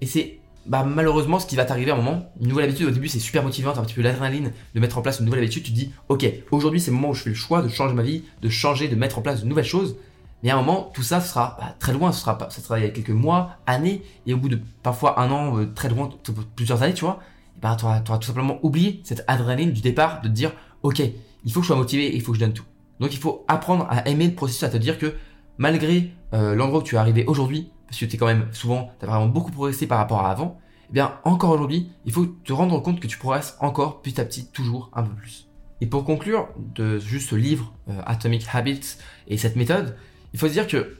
Et 0.00 0.06
c'est 0.06 0.38
bah, 0.66 0.84
malheureusement 0.84 1.38
ce 1.38 1.46
qui 1.46 1.56
va 1.56 1.64
t'arriver 1.64 1.90
à 1.90 1.94
un 1.94 1.98
moment. 1.98 2.30
Une 2.40 2.48
nouvelle 2.48 2.64
habitude, 2.64 2.86
au 2.86 2.90
début, 2.90 3.08
c'est 3.08 3.18
super 3.18 3.42
motivant, 3.42 3.72
t'as 3.72 3.80
un 3.80 3.84
petit 3.84 3.94
peu 3.94 4.02
l'adrénaline 4.02 4.52
de 4.74 4.80
mettre 4.80 4.98
en 4.98 5.02
place 5.02 5.20
une 5.20 5.26
nouvelle 5.26 5.40
habitude. 5.40 5.62
Tu 5.62 5.70
te 5.70 5.76
dis, 5.76 5.92
ok, 6.08 6.26
aujourd'hui, 6.50 6.80
c'est 6.80 6.90
le 6.90 6.96
moment 6.96 7.10
où 7.10 7.14
je 7.14 7.22
fais 7.22 7.30
le 7.30 7.36
choix 7.36 7.62
de 7.62 7.68
changer 7.68 7.94
ma 7.94 8.02
vie, 8.02 8.24
de 8.42 8.48
changer, 8.48 8.88
de 8.88 8.96
mettre 8.96 9.18
en 9.18 9.22
place 9.22 9.42
de 9.42 9.48
nouvelles 9.48 9.64
choses. 9.64 9.96
Mais 10.42 10.50
à 10.50 10.56
un 10.56 10.62
moment, 10.62 10.90
tout 10.94 11.02
ça 11.02 11.20
sera 11.20 11.56
bah, 11.60 11.74
très 11.78 11.92
loin, 11.92 12.12
ce 12.12 12.20
sera, 12.20 12.38
ça 12.50 12.62
sera 12.62 12.78
il 12.78 12.84
y 12.84 12.88
a 12.88 12.90
quelques 12.90 13.10
mois, 13.10 13.56
années, 13.66 14.02
et 14.26 14.34
au 14.34 14.36
bout 14.36 14.48
de 14.48 14.60
parfois 14.82 15.20
un 15.20 15.30
an, 15.30 15.58
euh, 15.58 15.72
très 15.74 15.88
loin, 15.88 16.10
plusieurs 16.54 16.82
années, 16.82 16.94
tu 16.94 17.04
vois, 17.04 17.20
bah, 17.60 17.76
tu 17.78 17.84
auras, 17.84 18.00
tout 18.00 18.26
simplement 18.26 18.58
oublié 18.62 19.00
cette 19.04 19.24
adrénaline 19.26 19.72
du 19.72 19.80
départ 19.80 20.20
de 20.22 20.28
te 20.28 20.32
dire, 20.32 20.52
ok, 20.82 21.02
il 21.44 21.52
faut 21.52 21.60
que 21.60 21.64
je 21.64 21.68
sois 21.68 21.76
motivé 21.76 22.14
il 22.14 22.22
faut 22.22 22.32
que 22.32 22.38
je 22.38 22.44
donne 22.44 22.52
tout. 22.52 22.64
Donc 23.00 23.12
il 23.12 23.18
faut 23.18 23.44
apprendre 23.48 23.86
à 23.90 24.08
aimer 24.08 24.26
le 24.26 24.34
processus, 24.34 24.62
à 24.64 24.68
te 24.68 24.76
dire 24.76 24.98
que 24.98 25.14
malgré 25.56 26.12
euh, 26.34 26.54
l'endroit 26.54 26.80
où 26.80 26.82
tu 26.82 26.96
es 26.96 26.98
arrivé 26.98 27.24
aujourd'hui, 27.26 27.70
parce 27.86 27.98
que 27.98 28.04
tu 28.04 28.14
es 28.14 28.18
quand 28.18 28.26
même 28.26 28.48
souvent, 28.52 28.90
tu 28.98 29.06
as 29.06 29.08
vraiment 29.08 29.26
beaucoup 29.26 29.50
progressé 29.50 29.86
par 29.86 29.98
rapport 29.98 30.20
à 30.20 30.30
avant, 30.30 30.58
eh 30.90 30.92
bien 30.92 31.14
encore 31.24 31.50
aujourd'hui, 31.50 31.90
il 32.04 32.12
faut 32.12 32.26
te 32.26 32.52
rendre 32.52 32.80
compte 32.80 33.00
que 33.00 33.06
tu 33.06 33.18
progresses 33.18 33.56
encore 33.60 34.02
petit 34.02 34.20
à 34.20 34.24
petit, 34.24 34.46
toujours 34.46 34.90
un 34.94 35.02
peu 35.02 35.14
plus. 35.14 35.48
Et 35.80 35.86
pour 35.86 36.04
conclure 36.04 36.48
de 36.74 36.98
juste 36.98 37.30
ce 37.30 37.36
livre 37.36 37.72
euh, 37.88 38.00
Atomic 38.04 38.46
Habits 38.52 38.96
et 39.28 39.36
cette 39.36 39.56
méthode, 39.56 39.96
il 40.32 40.38
faut 40.38 40.48
se 40.48 40.52
dire 40.52 40.66
que, 40.66 40.98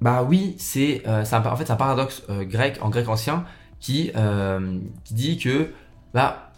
bah 0.00 0.22
oui, 0.22 0.54
c'est 0.58 1.02
euh, 1.06 1.24
en 1.32 1.56
fait 1.56 1.70
un 1.70 1.76
paradoxe 1.76 2.22
euh, 2.28 2.44
grec, 2.44 2.78
en 2.82 2.90
grec 2.90 3.08
ancien, 3.08 3.44
qui, 3.80 4.10
euh, 4.16 4.78
qui 5.04 5.14
dit 5.14 5.38
que, 5.38 5.72
bah, 6.12 6.52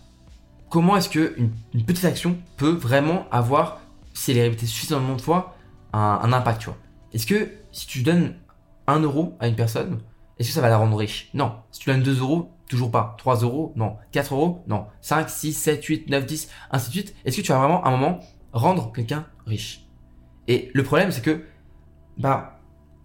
comment 0.69 0.97
est-ce 0.97 1.09
que 1.09 1.35
une, 1.37 1.85
petite 1.85 2.05
action 2.05 2.37
peut 2.57 2.71
vraiment 2.71 3.27
avoir, 3.31 3.81
si 4.15 4.31
elle 4.31 4.39
est 4.39 4.43
répétée 4.43 4.67
suffisamment 4.67 5.15
de 5.15 5.21
fois, 5.21 5.57
un, 5.93 6.33
impact, 6.33 6.61
tu 6.61 6.67
vois? 6.67 6.79
Est-ce 7.13 7.27
que 7.27 7.49
si 7.73 7.87
tu 7.87 8.03
donnes 8.03 8.35
1 8.87 9.01
euro 9.01 9.37
à 9.41 9.49
une 9.49 9.57
personne, 9.57 10.01
est-ce 10.39 10.49
que 10.49 10.55
ça 10.55 10.61
va 10.61 10.69
la 10.69 10.77
rendre 10.77 10.97
riche? 10.97 11.31
Non. 11.35 11.53
Si 11.71 11.81
tu 11.81 11.91
donnes 11.91 12.03
2 12.03 12.21
euros, 12.21 12.51
toujours 12.69 12.91
pas. 12.91 13.17
3 13.19 13.37
euros 13.39 13.73
Non. 13.77 13.97
4 14.13 14.35
euros 14.35 14.63
Non. 14.69 14.87
5, 15.01 15.29
6, 15.29 15.53
7, 15.53 15.85
8, 15.85 16.11
9, 16.11 16.27
10, 16.27 16.49
ainsi 16.71 16.89
de 16.89 16.93
suite. 16.93 17.15
Est-ce 17.25 17.37
que 17.39 17.43
tu 17.43 17.53
vas 17.53 17.59
vraiment, 17.59 17.83
à 17.83 17.89
un 17.89 17.91
moment, 17.93 18.21
rendre 18.53 18.93
quelqu'un 18.93 19.27
riche? 19.47 19.87
Et 20.47 20.71
le 20.75 20.83
problème, 20.83 21.11
c'est 21.11 21.23
que, 21.23 21.43
bah, 22.19 22.61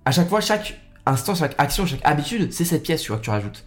à 0.06 0.12
chaque 0.12 0.30
fois, 0.30 0.41
chaque 0.41 0.80
instant, 1.06 1.36
chaque 1.36 1.56
action, 1.58 1.86
chaque 1.86 2.04
habitude, 2.04 2.52
c'est 2.52 2.65
cette 2.65 2.84
pièce, 2.84 3.02
tu 3.02 3.10
vois, 3.10 3.17
que 3.17 3.23
tu 3.23 3.30
rajoutes. 3.30 3.65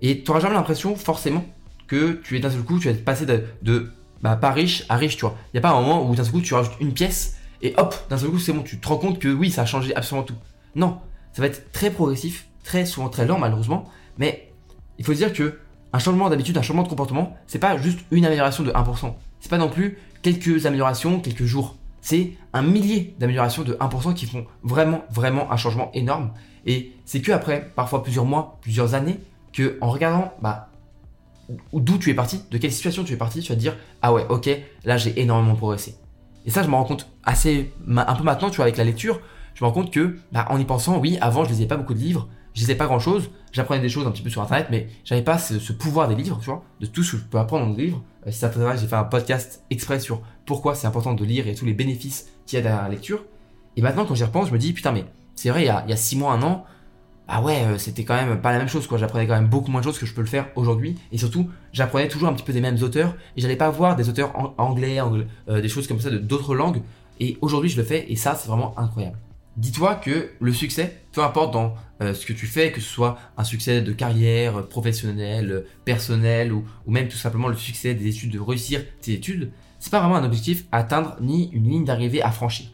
Et 0.00 0.22
tu 0.22 0.30
n'auras 0.30 0.40
jamais 0.40 0.54
l'impression, 0.54 0.96
forcément, 0.96 1.44
que 1.86 2.20
tu 2.24 2.36
es 2.36 2.40
d'un 2.40 2.50
seul 2.50 2.62
coup, 2.62 2.78
tu 2.78 2.90
vas 2.90 2.98
passer 2.98 3.26
de, 3.26 3.44
de 3.62 3.92
bah, 4.22 4.36
pas 4.36 4.52
riche 4.52 4.84
à 4.88 4.96
riche, 4.96 5.16
tu 5.16 5.22
vois. 5.22 5.36
Il 5.48 5.56
n'y 5.56 5.58
a 5.58 5.62
pas 5.62 5.70
un 5.70 5.80
moment 5.80 6.08
où 6.08 6.14
d'un 6.14 6.24
seul 6.24 6.32
coup, 6.32 6.40
tu 6.40 6.54
rajoutes 6.54 6.74
une 6.80 6.92
pièce 6.92 7.36
et 7.62 7.74
hop, 7.76 7.94
d'un 8.10 8.18
seul 8.18 8.30
coup, 8.30 8.38
c'est 8.38 8.52
bon, 8.52 8.62
tu 8.62 8.78
te 8.78 8.88
rends 8.88 8.96
compte 8.96 9.18
que 9.18 9.28
oui, 9.28 9.50
ça 9.50 9.62
a 9.62 9.66
changé 9.66 9.94
absolument 9.94 10.26
tout. 10.26 10.34
Non, 10.74 10.98
ça 11.32 11.42
va 11.42 11.48
être 11.48 11.70
très 11.72 11.90
progressif, 11.90 12.46
très 12.64 12.86
souvent 12.86 13.08
très 13.08 13.26
lent, 13.26 13.38
malheureusement, 13.38 13.88
mais 14.18 14.52
il 14.98 15.04
faut 15.04 15.14
dire 15.14 15.32
que 15.32 15.58
un 15.92 15.98
changement 15.98 16.30
d'habitude, 16.30 16.56
un 16.56 16.62
changement 16.62 16.82
de 16.82 16.88
comportement, 16.88 17.36
c'est 17.46 17.58
pas 17.58 17.76
juste 17.76 18.00
une 18.10 18.24
amélioration 18.24 18.64
de 18.64 18.70
1%. 18.70 19.14
C'est 19.40 19.50
pas 19.50 19.58
non 19.58 19.68
plus 19.68 19.98
quelques 20.22 20.66
améliorations, 20.66 21.20
quelques 21.20 21.44
jours. 21.44 21.76
C'est 22.02 22.32
un 22.52 22.62
millier 22.62 23.14
d'améliorations 23.18 23.62
de 23.62 23.74
1% 23.74 24.12
qui 24.12 24.26
font 24.26 24.44
vraiment, 24.62 25.04
vraiment 25.10 25.50
un 25.50 25.56
changement 25.56 25.90
énorme. 25.94 26.32
Et 26.66 26.92
c'est 27.04 27.22
que 27.22 27.32
après, 27.32 27.72
parfois 27.74 28.02
plusieurs 28.02 28.24
mois, 28.26 28.58
plusieurs 28.60 28.94
années, 28.94 29.20
que 29.52 29.78
en 29.80 29.88
regardant 29.88 30.32
bah, 30.42 30.68
d'où 31.72 31.98
tu 31.98 32.10
es 32.10 32.14
parti, 32.14 32.42
de 32.50 32.58
quelle 32.58 32.72
situation 32.72 33.04
tu 33.04 33.12
es 33.12 33.16
parti, 33.16 33.40
tu 33.40 33.50
vas 33.50 33.54
te 33.54 33.60
dire 33.60 33.76
ah 34.02 34.12
ouais, 34.12 34.26
ok, 34.28 34.50
là 34.84 34.96
j'ai 34.96 35.18
énormément 35.20 35.54
progressé. 35.54 35.96
Et 36.44 36.50
ça, 36.50 36.62
je 36.62 36.68
me 36.68 36.74
rends 36.74 36.84
compte 36.84 37.08
assez 37.22 37.72
un 37.96 38.14
peu 38.14 38.24
maintenant, 38.24 38.50
tu 38.50 38.56
vois, 38.56 38.64
avec 38.64 38.76
la 38.76 38.84
lecture, 38.84 39.20
je 39.54 39.64
me 39.64 39.68
rends 39.68 39.74
compte 39.74 39.92
que 39.92 40.16
bah, 40.32 40.46
en 40.50 40.58
y 40.58 40.64
pensant, 40.64 40.98
oui, 40.98 41.18
avant 41.20 41.44
je 41.44 41.50
lisais 41.50 41.66
pas 41.66 41.76
beaucoup 41.76 41.94
de 41.94 42.00
livres, 42.00 42.28
je 42.54 42.60
lisais 42.60 42.74
pas 42.74 42.86
grand 42.86 42.98
chose, 42.98 43.30
j'apprenais 43.52 43.80
des 43.80 43.88
choses 43.88 44.06
un 44.06 44.10
petit 44.10 44.22
peu 44.22 44.30
sur 44.30 44.42
internet, 44.42 44.68
mais 44.70 44.88
j'avais 45.04 45.22
pas 45.22 45.38
ce, 45.38 45.72
pouvoir 45.72 46.08
des 46.08 46.14
livres, 46.14 46.38
tu 46.40 46.46
vois, 46.46 46.64
de 46.80 46.86
tout 46.86 47.02
ce 47.02 47.12
que 47.12 47.18
je 47.18 47.24
peux 47.24 47.38
apprendre 47.38 47.66
dans 47.66 47.72
des 47.72 47.84
livres. 47.86 48.02
Euh, 48.26 48.30
si 48.30 48.38
ça 48.38 48.48
t'intéresse, 48.48 48.80
j'ai 48.80 48.86
fait 48.86 48.96
un 48.96 49.04
podcast 49.04 49.62
exprès 49.70 50.00
sur 50.00 50.20
pourquoi 50.46 50.74
c'est 50.74 50.86
important 50.86 51.14
de 51.14 51.24
lire 51.24 51.48
et 51.48 51.54
tous 51.54 51.64
les 51.64 51.74
bénéfices 51.74 52.28
qu'il 52.46 52.56
y 52.56 52.60
a 52.60 52.62
derrière 52.62 52.82
la 52.82 52.88
lecture. 52.88 53.24
Et 53.76 53.82
maintenant, 53.82 54.04
quand 54.04 54.14
j'y 54.14 54.24
repense, 54.24 54.48
je 54.48 54.52
me 54.52 54.58
dis 54.58 54.72
putain, 54.72 54.92
mais 54.92 55.04
c'est 55.34 55.50
vrai, 55.50 55.62
il 55.62 55.66
y 55.66 55.70
a, 55.70 55.82
il 55.86 55.90
y 55.90 55.94
a 55.94 55.96
six 55.96 56.16
mois, 56.16 56.32
un 56.32 56.42
an, 56.42 56.66
ah 57.34 57.40
ouais, 57.40 57.62
euh, 57.64 57.78
c'était 57.78 58.04
quand 58.04 58.14
même 58.14 58.40
pas 58.40 58.52
la 58.52 58.58
même 58.58 58.68
chose, 58.68 58.86
quoi. 58.86 58.98
J'apprenais 58.98 59.26
quand 59.26 59.34
même 59.34 59.48
beaucoup 59.48 59.70
moins 59.70 59.80
de 59.80 59.86
choses 59.86 59.98
que 59.98 60.06
je 60.06 60.12
peux 60.12 60.20
le 60.20 60.26
faire 60.26 60.48
aujourd'hui. 60.56 60.98
Et 61.12 61.18
surtout, 61.18 61.48
j'apprenais 61.72 62.08
toujours 62.08 62.28
un 62.28 62.34
petit 62.34 62.44
peu 62.44 62.52
des 62.52 62.60
mêmes 62.60 62.76
auteurs. 62.82 63.14
Et 63.36 63.40
j'allais 63.40 63.56
pas 63.56 63.70
voir 63.70 63.96
des 63.96 64.08
auteurs 64.08 64.54
anglais, 64.58 64.98
euh, 65.48 65.60
des 65.60 65.68
choses 65.68 65.86
comme 65.86 66.00
ça 66.00 66.10
d'autres 66.10 66.54
langues. 66.54 66.82
Et 67.20 67.38
aujourd'hui, 67.40 67.70
je 67.70 67.78
le 67.78 67.84
fais. 67.84 68.04
Et 68.12 68.16
ça, 68.16 68.34
c'est 68.34 68.48
vraiment 68.48 68.78
incroyable. 68.78 69.16
Dis-toi 69.56 69.94
que 69.94 70.30
le 70.40 70.52
succès, 70.52 71.02
peu 71.12 71.22
importe 71.22 71.54
dans 71.54 71.74
euh, 72.02 72.14
ce 72.14 72.26
que 72.26 72.32
tu 72.32 72.46
fais, 72.46 72.72
que 72.72 72.80
ce 72.80 72.88
soit 72.88 73.18
un 73.36 73.44
succès 73.44 73.80
de 73.80 73.92
carrière, 73.92 74.66
professionnelle, 74.68 75.64
personnel, 75.84 76.52
ou, 76.52 76.64
même 76.86 77.08
tout 77.08 77.16
simplement 77.16 77.48
le 77.48 77.56
succès 77.56 77.94
des 77.94 78.08
études, 78.08 78.32
de 78.32 78.40
réussir 78.40 78.82
tes 79.00 79.12
études, 79.12 79.50
c'est 79.78 79.90
pas 79.90 80.00
vraiment 80.00 80.16
un 80.16 80.24
objectif 80.24 80.64
à 80.70 80.78
atteindre 80.78 81.16
ni 81.20 81.50
une 81.50 81.68
ligne 81.68 81.84
d'arrivée 81.84 82.22
à 82.22 82.30
franchir. 82.30 82.66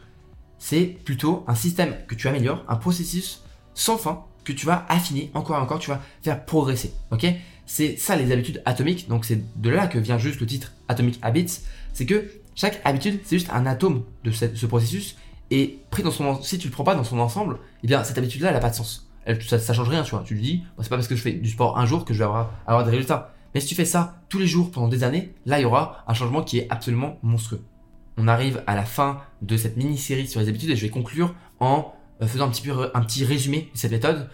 C'est 0.57 0.97
plutôt 1.05 1.43
un 1.47 1.55
système 1.55 1.95
que 2.07 2.15
tu 2.15 2.27
améliores, 2.27 2.63
un 2.67 2.75
processus 2.75 3.43
sans 3.73 3.97
fin 3.97 4.25
que 4.43 4.51
tu 4.51 4.65
vas 4.65 4.85
affiner 4.89 5.31
encore 5.33 5.57
et 5.57 5.59
encore, 5.59 5.79
tu 5.79 5.89
vas 5.89 6.01
faire 6.21 6.43
progresser. 6.45 6.93
Ok? 7.11 7.25
C'est 7.65 7.97
ça 7.97 8.15
les 8.15 8.31
habitudes 8.31 8.61
atomiques. 8.65 9.07
Donc 9.07 9.25
c'est 9.25 9.41
de 9.59 9.69
là 9.69 9.87
que 9.87 9.99
vient 9.99 10.17
juste 10.17 10.39
le 10.39 10.47
titre 10.47 10.73
Atomic 10.87 11.19
Habits. 11.21 11.61
C'est 11.93 12.05
que 12.05 12.29
chaque 12.55 12.81
habitude, 12.83 13.19
c'est 13.23 13.37
juste 13.37 13.49
un 13.51 13.65
atome 13.65 14.03
de 14.23 14.31
ce, 14.31 14.65
processus. 14.65 15.15
Et 15.51 15.79
pris 15.89 16.03
dans 16.03 16.11
son, 16.11 16.41
si 16.41 16.57
tu 16.57 16.67
le 16.67 16.71
prends 16.71 16.83
pas 16.83 16.95
dans 16.95 17.03
son 17.03 17.19
ensemble, 17.19 17.57
eh 17.83 17.87
bien 17.87 18.03
cette 18.03 18.17
habitude-là, 18.17 18.49
elle 18.49 18.55
n'a 18.55 18.59
pas 18.59 18.69
de 18.69 18.75
sens. 18.75 19.08
Ça, 19.47 19.59
ça 19.59 19.73
change 19.73 19.89
rien, 19.89 20.03
tu 20.03 20.11
vois. 20.11 20.23
Tu 20.25 20.33
lui 20.33 20.41
dis, 20.41 20.63
c'est 20.79 20.89
pas 20.89 20.95
parce 20.95 21.07
que 21.07 21.15
je 21.15 21.21
fais 21.21 21.33
du 21.33 21.49
sport 21.49 21.77
un 21.77 21.85
jour 21.85 22.05
que 22.05 22.13
je 22.13 22.19
vais 22.19 22.25
avoir, 22.25 22.51
avoir 22.65 22.83
des 22.85 22.91
résultats. 22.91 23.33
Mais 23.53 23.61
si 23.61 23.67
tu 23.67 23.75
fais 23.75 23.85
ça 23.85 24.21
tous 24.29 24.39
les 24.39 24.47
jours 24.47 24.71
pendant 24.71 24.87
des 24.87 25.03
années, 25.03 25.33
là 25.45 25.59
il 25.59 25.63
y 25.63 25.65
aura 25.65 26.03
un 26.07 26.13
changement 26.13 26.43
qui 26.43 26.59
est 26.59 26.67
absolument 26.69 27.17
monstrueux. 27.23 27.63
On 28.17 28.27
arrive 28.27 28.63
à 28.67 28.75
la 28.75 28.85
fin 28.85 29.21
de 29.41 29.57
cette 29.57 29.77
mini-série 29.77 30.27
sur 30.27 30.39
les 30.39 30.49
habitudes 30.49 30.69
et 30.69 30.75
je 30.75 30.81
vais 30.81 30.89
conclure 30.89 31.33
en 31.59 31.93
euh, 32.21 32.27
faisant 32.27 32.45
un 32.45 32.49
petit, 32.49 32.61
peu, 32.61 32.91
un 32.93 33.01
petit 33.01 33.23
résumé 33.25 33.69
de 33.73 33.77
cette 33.77 33.91
méthode. 33.91 34.29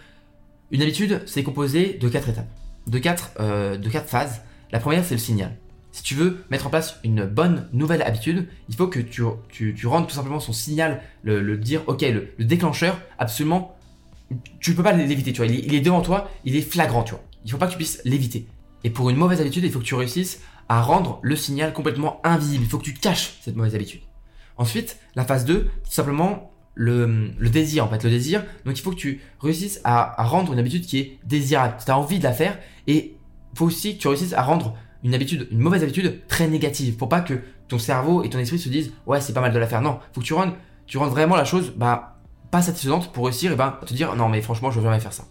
Une 0.70 0.82
habitude, 0.82 1.22
c'est 1.26 1.42
composé 1.42 1.94
de 1.94 2.08
quatre 2.08 2.28
étapes, 2.28 2.48
de 2.86 2.98
quatre, 2.98 3.30
euh, 3.40 3.76
de 3.76 3.88
quatre 3.88 4.08
phases. 4.08 4.42
La 4.72 4.80
première, 4.80 5.04
c'est 5.04 5.14
le 5.14 5.20
signal. 5.20 5.56
Si 5.92 6.02
tu 6.02 6.14
veux 6.14 6.44
mettre 6.50 6.66
en 6.66 6.70
place 6.70 6.98
une 7.04 7.24
bonne 7.24 7.68
nouvelle 7.72 8.02
habitude, 8.02 8.48
il 8.68 8.74
faut 8.74 8.88
que 8.88 9.00
tu, 9.00 9.24
tu 9.48 9.86
rendes 9.86 10.06
tout 10.06 10.14
simplement 10.14 10.40
son 10.40 10.52
signal, 10.52 11.00
le, 11.22 11.56
dire, 11.56 11.82
ok, 11.86 12.02
le, 12.02 12.44
déclencheur, 12.44 13.00
absolument, 13.18 13.75
tu 14.60 14.74
peux 14.74 14.82
pas 14.82 14.92
l'éviter, 14.92 15.32
tu 15.32 15.42
vois, 15.42 15.46
il 15.46 15.74
est, 15.74 15.80
devant 15.80 16.00
toi, 16.00 16.30
il 16.44 16.56
est 16.56 16.62
flagrant, 16.62 17.02
tu 17.02 17.12
vois. 17.12 17.22
Il 17.44 17.50
faut 17.50 17.58
pas 17.58 17.66
que 17.66 17.72
tu 17.72 17.76
puisses 17.76 18.00
l'éviter. 18.04 18.46
Et 18.84 18.90
pour 18.90 19.10
une 19.10 19.16
mauvaise 19.16 19.40
habitude, 19.40 19.64
il 19.64 19.70
faut 19.70 19.78
que 19.78 19.84
tu 19.84 19.94
réussisses 19.94 20.40
à 20.68 20.82
rendre 20.82 21.20
le 21.22 21.36
signal 21.36 21.72
complètement 21.72 22.20
invisible. 22.24 22.64
Il 22.64 22.68
faut 22.68 22.78
que 22.78 22.84
tu 22.84 22.94
caches 22.94 23.38
cette 23.42 23.56
mauvaise 23.56 23.74
habitude. 23.74 24.00
Ensuite, 24.56 24.98
la 25.14 25.24
phase 25.24 25.44
2, 25.44 25.64
tout 25.64 25.70
simplement, 25.90 26.50
le, 26.76 27.32
désir 27.40 27.84
en 27.84 27.88
fait, 27.88 28.04
le 28.04 28.10
désir. 28.10 28.44
Donc 28.64 28.78
il 28.78 28.82
faut 28.82 28.90
que 28.90 28.96
tu 28.96 29.20
réussisses 29.40 29.80
à, 29.82 30.22
rendre 30.24 30.52
une 30.52 30.58
habitude 30.58 30.86
qui 30.86 30.98
est 30.98 31.18
désirable. 31.24 31.76
Tu 31.84 31.90
as 31.90 31.98
envie 31.98 32.18
de 32.18 32.24
la 32.24 32.32
faire 32.32 32.58
et 32.86 33.16
faut 33.54 33.66
aussi 33.66 33.96
que 33.96 34.02
tu 34.02 34.08
réussisses 34.08 34.34
à 34.34 34.42
rendre 34.42 34.76
une 35.02 35.14
habitude, 35.14 35.48
une 35.50 35.60
mauvaise 35.60 35.82
habitude 35.82 36.20
très 36.28 36.48
négative 36.48 36.96
pour 36.96 37.08
pas 37.08 37.20
que 37.20 37.40
ton 37.68 37.78
cerveau 37.78 38.22
et 38.22 38.30
ton 38.30 38.38
esprit 38.38 38.58
se 38.58 38.68
disent 38.68 38.92
ouais 39.06 39.20
c'est 39.20 39.32
pas 39.32 39.40
mal 39.40 39.52
de 39.52 39.58
la 39.58 39.66
faire. 39.66 39.80
Non, 39.82 39.98
faut 40.12 40.20
que 40.20 40.26
tu 40.26 40.34
rendes, 40.34 40.52
tu 40.86 40.98
rendes 40.98 41.10
vraiment 41.10 41.36
la 41.36 41.44
chose 41.44 41.72
bah 41.76 42.15
pas 42.50 42.62
satisfaisante 42.62 43.12
pour 43.12 43.26
réussir 43.26 43.52
et 43.52 43.56
ben 43.56 43.78
te 43.84 43.92
dire 43.92 44.14
non 44.16 44.28
mais 44.28 44.42
franchement 44.42 44.70
je 44.70 44.78
veux 44.78 44.84
jamais 44.84 45.00
faire 45.00 45.12
ça. 45.12 45.24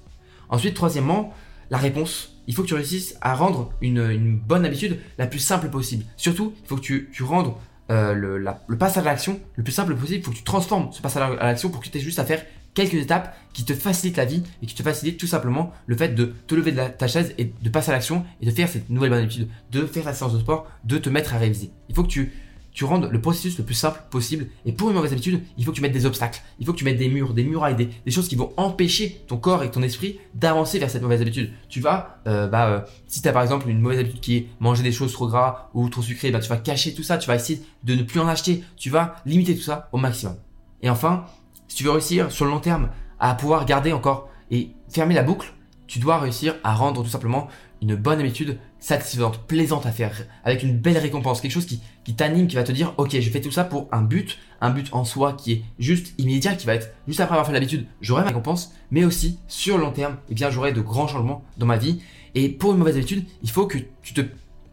Ensuite 0.50 0.76
troisièmement 0.76 1.34
la 1.72 1.78
réponse. 1.78 2.32
Il 2.48 2.54
faut 2.54 2.62
que 2.62 2.68
tu 2.68 2.76
réussisses 2.76 3.18
à 3.22 3.34
rendre 3.34 3.72
une, 3.82 4.38
bonne 4.38 4.66
habitude 4.66 5.00
la 5.18 5.26
plus 5.26 5.40
simple 5.40 5.70
possible. 5.70 6.06
Surtout 6.16 6.54
il 6.64 6.68
faut 6.68 6.76
que 6.76 6.82
tu, 6.82 7.10
tu 7.12 7.24
rendes 7.24 7.54
euh, 7.90 8.14
le, 8.14 8.38
le, 8.38 8.78
passage 8.78 9.06
à 9.06 9.10
l'action 9.10 9.40
le 9.56 9.64
plus 9.64 9.74
simple 9.74 9.96
possible. 9.96 10.20
Il 10.20 10.24
faut 10.24 10.32
que 10.32 10.38
tu 10.38 10.44
transformes 10.44 10.92
ce 10.92 11.02
passage 11.02 11.38
à 11.40 11.46
l'action 11.46 11.70
pour 11.70 11.82
que 11.82 11.90
tu 11.90 11.98
aies 11.98 12.02
juste 12.02 12.20
à 12.20 12.26
faire 12.26 12.44
quelques 12.76 12.96
étapes 12.96 13.36
qui 13.54 13.64
te 13.64 13.74
facilitent 13.74 14.18
la 14.18 14.26
vie 14.26 14.44
et 14.62 14.68
qui 14.68 14.76
te 14.76 14.84
facilitent 14.84 15.20
tout 15.20 15.28
simplement 15.28 15.74
le 15.88 15.96
fait 15.96 16.10
de 16.10 16.34
te 16.46 16.54
lever 16.54 16.72
de 16.72 16.82
ta 16.90 17.08
chaise 17.08 17.34
et 17.38 17.46
de 17.46 17.70
passer 17.70 17.90
à 17.90 17.94
l'action 17.94 18.26
et 18.42 18.46
de 18.46 18.52
faire 18.52 18.70
cette 18.70 18.90
nouvelle 18.90 19.10
bonne 19.10 19.24
habitude, 19.24 19.48
de 19.72 19.86
faire 19.86 20.04
ta 20.04 20.14
séance 20.14 20.34
de 20.34 20.40
sport, 20.40 20.68
de 20.84 20.98
te 20.98 21.10
mettre 21.10 21.34
à 21.34 21.38
réviser. 21.38 21.72
Il 21.90 21.96
faut 21.96 22.04
que 22.04 22.10
tu 22.10 22.34
tu 22.76 22.84
rendes 22.84 23.10
le 23.10 23.22
processus 23.22 23.58
le 23.58 23.64
plus 23.64 23.74
simple 23.74 24.02
possible. 24.12 24.48
Et 24.66 24.74
pour 24.74 24.90
une 24.90 24.96
mauvaise 24.96 25.14
habitude, 25.14 25.42
il 25.58 25.64
faut 25.64 25.72
que 25.72 25.78
tu 25.78 25.82
mettes 25.82 25.94
des 25.94 26.06
obstacles. 26.06 26.42
Il 26.60 26.66
faut 26.66 26.74
que 26.74 26.78
tu 26.78 26.84
mettes 26.84 26.98
des 26.98 27.08
murs, 27.08 27.34
des 27.34 27.46
murailles, 27.46 27.76
des, 27.76 28.12
choses 28.12 28.28
qui 28.28 28.36
vont 28.36 28.52
empêcher 28.58 29.24
ton 29.28 29.38
corps 29.38 29.64
et 29.64 29.72
ton 29.72 29.82
esprit 29.82 30.20
d'avancer 30.34 30.78
vers 30.78 30.90
cette 30.90 31.02
mauvaise 31.02 31.22
habitude. 31.22 31.52
Tu 31.70 31.80
vas, 31.80 32.20
euh, 32.28 32.48
bah, 32.48 32.68
euh, 32.68 32.82
si 33.08 33.22
tu 33.22 33.28
as 33.30 33.32
par 33.32 33.44
exemple 33.44 33.70
une 33.70 33.80
mauvaise 33.80 34.00
habitude 34.00 34.20
qui 34.20 34.36
est 34.36 34.48
manger 34.60 34.84
des 34.84 34.92
choses 34.92 35.14
trop 35.14 35.28
gras 35.28 35.70
ou 35.74 35.88
trop 35.88 36.02
sucrées, 36.02 36.32
bah, 36.32 36.40
tu 36.40 36.50
vas 36.50 36.58
cacher 36.58 36.94
tout 36.94 37.02
ça. 37.02 37.18
Tu 37.18 37.28
vas 37.28 37.36
essayer 37.36 37.62
de 37.86 37.96
ne 37.96 38.04
plus 38.04 38.20
en 38.20 38.28
acheter. 38.28 38.62
Tu 38.76 38.90
vas 38.90 39.16
limiter 39.26 39.56
tout 39.56 39.64
ça 39.64 39.88
au 39.94 39.98
maximum. 39.98 40.36
Et 40.82 40.90
enfin, 40.90 41.26
si 41.70 41.78
tu 41.78 41.86
veux 41.86 41.92
réussir 41.92 42.30
sur 42.30 42.44
le 42.44 42.52
long 42.52 42.60
terme 42.60 42.90
à 43.22 43.36
pouvoir 43.36 43.66
garder 43.66 43.94
encore 43.94 44.30
et 44.52 44.72
fermer 44.90 45.16
la 45.16 45.24
boucle, 45.24 45.54
tu 45.88 46.00
dois 46.00 46.20
réussir 46.20 46.56
à 46.66 46.74
rendre 46.74 47.04
tout 47.04 47.10
simplement 47.10 47.48
une 47.82 47.96
bonne 47.96 48.20
habitude 48.20 48.58
satisfaisante, 48.86 49.40
plaisante 49.48 49.88
à 49.88 49.92
faire, 49.92 50.28
avec 50.44 50.62
une 50.62 50.78
belle 50.78 51.00
récompense, 51.00 51.42
quelque 51.42 51.52
chose 51.52 51.66
qui, 51.66 51.82
t'anime, 52.16 52.46
qui 52.46 52.56
va 52.56 52.64
te 52.64 52.72
dire, 52.72 52.94
ok, 52.98 53.20
je 53.20 53.30
fais 53.32 53.42
tout 53.42 53.50
ça 53.50 53.64
pour 53.64 53.88
un 53.92 54.04
but, 54.04 54.38
un 54.62 54.70
but 54.70 54.90
en 54.92 55.06
soi 55.06 55.34
qui 55.34 55.54
est 55.54 55.62
juste 55.80 56.14
immédiat, 56.20 56.54
qui 56.54 56.68
va 56.68 56.76
être 56.76 56.92
juste 57.08 57.20
après 57.20 57.34
avoir 57.34 57.48
fait 57.48 57.54
l'habitude, 57.54 57.88
j'aurai 58.00 58.22
ma 58.22 58.28
récompense, 58.28 58.76
mais 58.92 59.04
aussi 59.04 59.40
sur 59.48 59.80
long 59.80 59.92
terme, 59.92 60.18
eh 60.30 60.36
bien 60.36 60.52
j'aurai 60.52 60.72
de 60.72 60.82
grands 60.82 61.08
changements 61.08 61.44
dans 61.58 61.66
ma 61.66 61.78
vie. 61.78 62.00
Et 62.36 62.48
pour 62.48 62.74
une 62.74 62.78
mauvaise 62.78 62.96
habitude, 62.96 63.26
il 63.42 63.50
faut 63.50 63.66
que 63.66 63.80
tu 64.04 64.14
te 64.14 64.22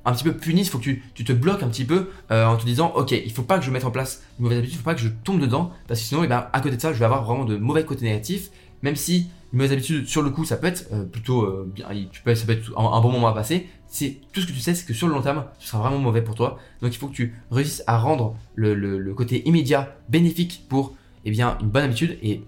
un 0.05 0.12
petit 0.12 0.25
peu 0.25 0.37
punisses, 0.37 0.66
il 0.66 0.70
faut 0.70 0.79
que 0.79 0.85
tu, 0.85 1.03
tu, 1.14 1.25
te 1.25 1.33
bloques 1.33 1.62
un 1.62 1.68
petit 1.68 1.85
peu 1.85 2.11
euh, 2.33 2.44
en 2.44 2.57
te 2.57 2.66
disant, 2.66 2.92
ok, 2.96 3.12
il 3.12 3.33
faut 3.33 3.44
pas 3.44 3.59
que 3.59 3.64
je 3.64 3.70
mette 3.70 3.85
en 3.85 3.90
place 3.92 4.22
une 4.38 4.42
mauvaise 4.42 4.59
habitude, 4.59 4.75
il 4.75 4.79
faut 4.79 4.85
pas 4.85 4.94
que 4.94 5.01
je 5.01 5.09
tombe 5.09 5.40
dedans, 5.40 5.70
parce 5.87 6.01
que 6.01 6.07
sinon, 6.07 6.25
eh 6.25 6.27
bien, 6.27 6.48
à 6.53 6.61
côté 6.61 6.77
de 6.77 6.81
ça, 6.81 6.92
je 6.92 6.98
vais 6.98 7.05
avoir 7.05 7.25
vraiment 7.25 7.44
de 7.44 7.57
mauvais 7.57 7.85
côtés 7.85 8.05
négatifs, 8.05 8.51
même 8.82 8.96
si 8.96 9.30
une 9.52 9.58
mauvaise 9.58 9.72
habitude 9.72 10.06
sur 10.06 10.22
le 10.22 10.30
coup, 10.30 10.44
ça 10.44 10.56
peut 10.56 10.66
être 10.66 10.86
euh, 10.92 11.04
plutôt 11.04 11.42
euh, 11.42 11.70
bien, 11.72 11.86
ça 12.34 12.46
peut 12.46 12.52
être 12.52 12.78
un, 12.78 13.00
bon 13.00 13.12
moment 13.12 13.28
à 13.28 13.34
passer, 13.34 13.68
c'est 13.86 14.18
tout 14.32 14.40
ce 14.40 14.46
que 14.46 14.52
tu 14.52 14.60
sais, 14.60 14.74
c'est 14.74 14.86
que 14.86 14.94
sur 14.94 15.08
le 15.08 15.14
long 15.14 15.22
terme, 15.22 15.44
ce 15.58 15.68
sera 15.68 15.82
vraiment 15.82 15.98
mauvais 15.98 16.22
pour 16.22 16.34
toi. 16.34 16.58
Donc 16.80 16.94
il 16.94 16.98
faut 16.98 17.08
que 17.08 17.14
tu 17.14 17.34
réussisses 17.50 17.84
à 17.86 17.98
rendre 17.98 18.36
le, 18.54 19.12
côté 19.14 19.46
immédiat 19.46 19.94
bénéfique 20.08 20.64
pour 20.68 20.94
eh 21.24 21.30
bien, 21.30 21.58
une 21.60 21.68
bonne 21.68 21.84
habitude 21.84 22.18
et 22.22 22.42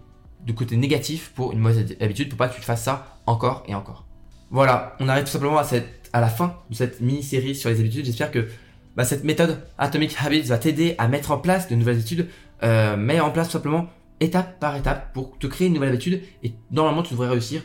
du 0.44 0.54
côté 0.54 0.76
négatif 0.76 1.32
pour 1.34 1.52
une 1.52 1.58
mauvaise 1.58 1.96
habitude 2.00 2.28
pour 2.28 2.38
pas 2.38 2.48
que 2.48 2.54
tu 2.54 2.60
te 2.60 2.66
fasses 2.66 2.82
ça 2.82 3.20
encore 3.26 3.64
et 3.68 3.74
encore. 3.74 4.06
Voilà, 4.50 4.96
on 5.00 5.08
arrive 5.08 5.24
tout 5.24 5.30
simplement 5.30 5.58
à, 5.58 6.20
la 6.20 6.28
fin 6.28 6.56
de 6.70 6.74
cette 6.74 7.00
mini-série 7.00 7.54
sur 7.54 7.70
les 7.70 7.80
habitudes. 7.80 8.04
J'espère 8.04 8.30
que 8.30 8.48
bah, 8.96 9.04
cette 9.04 9.24
méthode 9.24 9.60
Atomic 9.78 10.16
Habits 10.24 10.42
va 10.42 10.58
t'aider 10.58 10.94
à 10.98 11.08
mettre 11.08 11.30
en 11.30 11.38
place 11.38 11.68
de 11.68 11.74
nouvelles 11.74 11.96
habitudes. 11.96 12.28
Euh, 12.62 12.96
mets 12.96 13.20
en 13.20 13.30
place 13.30 13.48
tout 13.48 13.54
simplement 13.54 13.88
étape 14.20 14.58
par 14.60 14.76
étape 14.76 15.12
pour 15.12 15.38
te 15.38 15.46
créer 15.46 15.66
une 15.68 15.74
nouvelle 15.74 15.90
habitude 15.90 16.22
et 16.42 16.54
normalement 16.70 17.02
tu 17.02 17.12
devrais 17.14 17.28
réussir 17.28 17.62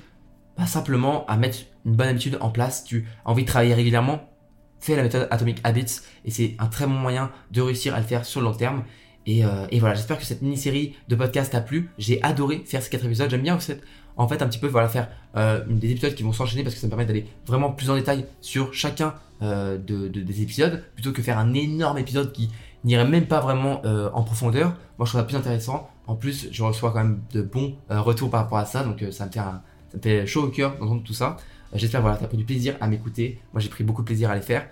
pas 0.55 0.65
simplement 0.65 1.25
à 1.27 1.37
mettre 1.37 1.59
une 1.85 1.95
bonne 1.95 2.09
habitude 2.09 2.37
en 2.41 2.49
place, 2.49 2.83
tu 2.83 3.07
as 3.25 3.29
envie 3.29 3.43
de 3.43 3.47
travailler 3.47 3.73
régulièrement, 3.73 4.29
fais 4.79 4.95
la 4.95 5.03
méthode 5.03 5.27
Atomic 5.31 5.59
Habits 5.63 6.01
et 6.25 6.31
c'est 6.31 6.55
un 6.59 6.67
très 6.67 6.85
bon 6.85 6.93
moyen 6.93 7.31
de 7.51 7.61
réussir 7.61 7.95
à 7.95 7.99
le 7.99 8.05
faire 8.05 8.25
sur 8.25 8.41
le 8.41 8.47
long 8.47 8.53
terme. 8.53 8.83
Et, 9.25 9.45
euh, 9.45 9.67
voilà, 9.79 9.93
j'espère 9.95 10.17
que 10.17 10.25
cette 10.25 10.41
mini-série 10.41 10.95
de 11.07 11.15
podcast 11.15 11.51
t'a 11.51 11.61
plu. 11.61 11.91
J'ai 11.97 12.21
adoré 12.23 12.63
faire 12.65 12.81
ces 12.81 12.89
quatre 12.89 13.05
épisodes. 13.05 13.29
J'aime 13.29 13.43
bien 13.43 13.57
en 14.17 14.27
fait 14.27 14.41
un 14.41 14.47
petit 14.47 14.57
peu 14.59 14.69
faire 14.69 15.09
euh, 15.37 15.63
des 15.69 15.91
épisodes 15.91 16.15
qui 16.15 16.23
vont 16.23 16.33
s'enchaîner 16.33 16.63
parce 16.63 16.73
que 16.75 16.81
ça 16.81 16.87
me 16.87 16.89
permet 16.89 17.05
d'aller 17.05 17.25
vraiment 17.45 17.71
plus 17.71 17.89
en 17.89 17.95
détail 17.95 18.25
sur 18.41 18.73
chacun 18.73 19.13
euh, 19.41 19.77
de, 19.77 20.07
de- 20.07 20.21
des 20.21 20.41
épisodes 20.41 20.83
plutôt 20.95 21.11
que 21.11 21.21
faire 21.21 21.37
un 21.37 21.53
énorme 21.53 21.99
épisode 21.99 22.31
qui 22.33 22.49
n'irait 22.83 23.07
même 23.07 23.27
pas 23.27 23.39
vraiment 23.39 23.81
en 23.85 24.23
profondeur. 24.23 24.69
Moi, 24.97 25.05
je 25.05 25.11
trouve 25.11 25.21
ça 25.21 25.23
plus 25.27 25.35
intéressant. 25.37 25.89
En 26.09 26.15
plus, 26.15 26.47
je 26.51 26.63
reçois 26.63 26.91
quand 26.91 27.03
même 27.03 27.21
de 27.33 27.43
bons 27.43 27.75
euh, 27.91 28.01
retours 28.01 28.31
par 28.31 28.41
rapport 28.41 28.57
à 28.57 28.65
ça, 28.65 28.83
donc 28.83 29.03
euh, 29.03 29.11
ça 29.11 29.27
me 29.27 29.31
fait 29.31 29.37
ça 29.37 29.61
me 29.93 30.01
fait 30.01 30.25
chaud 30.25 30.41
au 30.41 30.47
cœur 30.47 30.75
d'entendre 30.79 31.03
tout 31.03 31.13
ça. 31.13 31.37
Euh, 31.71 31.77
J'espère 31.77 32.01
voilà, 32.01 32.17
t'as 32.17 32.25
pris 32.25 32.37
du 32.37 32.45
plaisir 32.45 32.75
à 32.81 32.87
m'écouter. 32.87 33.39
Moi, 33.53 33.61
j'ai 33.61 33.69
pris 33.69 33.83
beaucoup 33.83 34.01
de 34.01 34.07
plaisir 34.07 34.31
à 34.31 34.35
les 34.35 34.41
faire. 34.41 34.67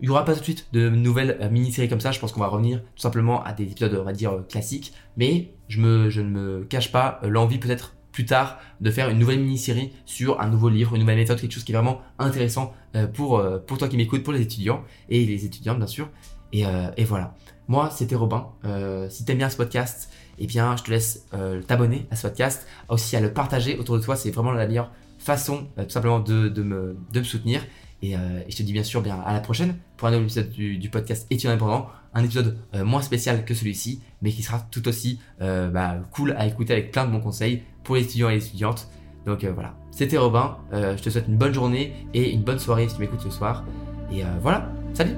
Il 0.00 0.04
n'y 0.04 0.10
aura 0.10 0.24
pas 0.24 0.32
tout 0.32 0.38
de 0.38 0.44
suite 0.44 0.68
de 0.72 0.88
nouvelles 0.88 1.48
mini-séries 1.50 1.88
comme 1.88 1.98
ça. 1.98 2.12
Je 2.12 2.20
pense 2.20 2.30
qu'on 2.30 2.38
va 2.38 2.46
revenir 2.46 2.82
tout 2.94 3.02
simplement 3.02 3.42
à 3.42 3.52
des 3.52 3.64
épisodes, 3.64 3.96
on 4.00 4.04
va 4.04 4.12
dire, 4.12 4.44
classiques. 4.48 4.92
Mais 5.16 5.50
je, 5.66 5.80
ne 5.80 6.22
me 6.22 6.64
cache 6.64 6.92
pas 6.92 7.20
l'envie 7.24 7.58
peut-être 7.58 7.96
plus 8.12 8.24
tard 8.24 8.60
de 8.80 8.92
faire 8.92 9.08
une 9.08 9.18
nouvelle 9.18 9.40
mini-série 9.40 9.92
sur 10.06 10.40
un 10.40 10.48
nouveau 10.48 10.68
livre, 10.68 10.94
une 10.94 11.00
nouvelle 11.00 11.18
méthode, 11.18 11.40
quelque 11.40 11.52
chose 11.52 11.64
qui 11.64 11.72
est 11.72 11.74
vraiment 11.74 12.00
intéressant 12.20 12.72
pour, 13.14 13.42
toi 13.66 13.88
qui 13.88 13.96
m'écoutes, 13.96 14.22
pour 14.22 14.32
les 14.32 14.40
étudiants 14.40 14.84
et 15.08 15.26
les 15.26 15.44
étudiantes 15.44 15.78
bien 15.78 15.88
sûr. 15.88 16.08
Et, 16.52 16.64
et 16.96 17.04
voilà. 17.04 17.34
Moi, 17.70 17.88
c'était 17.88 18.16
Robin. 18.16 18.48
Euh, 18.64 19.08
si 19.10 19.24
t'aimes 19.24 19.38
bien 19.38 19.48
ce 19.48 19.56
podcast, 19.56 20.10
eh 20.40 20.46
bien, 20.46 20.76
je 20.76 20.82
te 20.82 20.90
laisse 20.90 21.26
euh, 21.34 21.62
t'abonner 21.62 22.06
à 22.10 22.16
ce 22.16 22.22
podcast, 22.22 22.66
aussi 22.88 23.14
à 23.14 23.20
le 23.20 23.32
partager 23.32 23.78
autour 23.78 23.96
de 23.96 24.02
toi. 24.02 24.16
C'est 24.16 24.30
vraiment 24.30 24.52
la 24.52 24.66
meilleure 24.66 24.90
façon, 25.18 25.68
euh, 25.78 25.84
tout 25.84 25.90
simplement, 25.90 26.18
de, 26.18 26.62
me, 26.62 26.96
soutenir. 27.22 27.62
Et, 28.02 28.16
euh, 28.16 28.40
et 28.46 28.50
je 28.50 28.56
te 28.56 28.62
dis 28.62 28.72
bien 28.72 28.82
sûr 28.82 29.04
à 29.26 29.32
la 29.34 29.40
prochaine 29.40 29.76
pour 29.98 30.08
un 30.08 30.12
nouvel 30.12 30.24
épisode 30.24 30.50
du, 30.50 30.88
podcast 30.90 31.26
étudiant 31.30 31.50
indépendant. 31.50 31.88
Un 32.14 32.24
épisode 32.24 32.58
moins 32.74 33.02
spécial 33.02 33.44
que 33.44 33.54
celui-ci, 33.54 34.02
mais 34.20 34.32
qui 34.32 34.42
sera 34.42 34.58
tout 34.58 34.88
aussi 34.88 35.20
bah, 35.38 35.98
cool 36.10 36.32
à 36.32 36.44
écouter 36.46 36.72
avec 36.72 36.90
plein 36.90 37.06
de 37.06 37.12
bons 37.12 37.20
conseils 37.20 37.62
pour 37.84 37.94
les 37.94 38.02
étudiants 38.02 38.30
et 38.30 38.34
les 38.34 38.46
étudiantes. 38.46 38.88
Donc 39.26 39.44
voilà, 39.44 39.76
c'était 39.92 40.18
Robin. 40.18 40.56
Je 40.72 41.00
te 41.00 41.08
souhaite 41.08 41.28
une 41.28 41.36
bonne 41.36 41.54
journée 41.54 41.92
et 42.12 42.32
une 42.32 42.42
bonne 42.42 42.58
soirée 42.58 42.88
si 42.88 42.96
tu 42.96 43.00
m'écoutes 43.02 43.20
ce 43.20 43.30
soir. 43.30 43.64
Et 44.12 44.24
voilà, 44.40 44.72
salut 44.92 45.14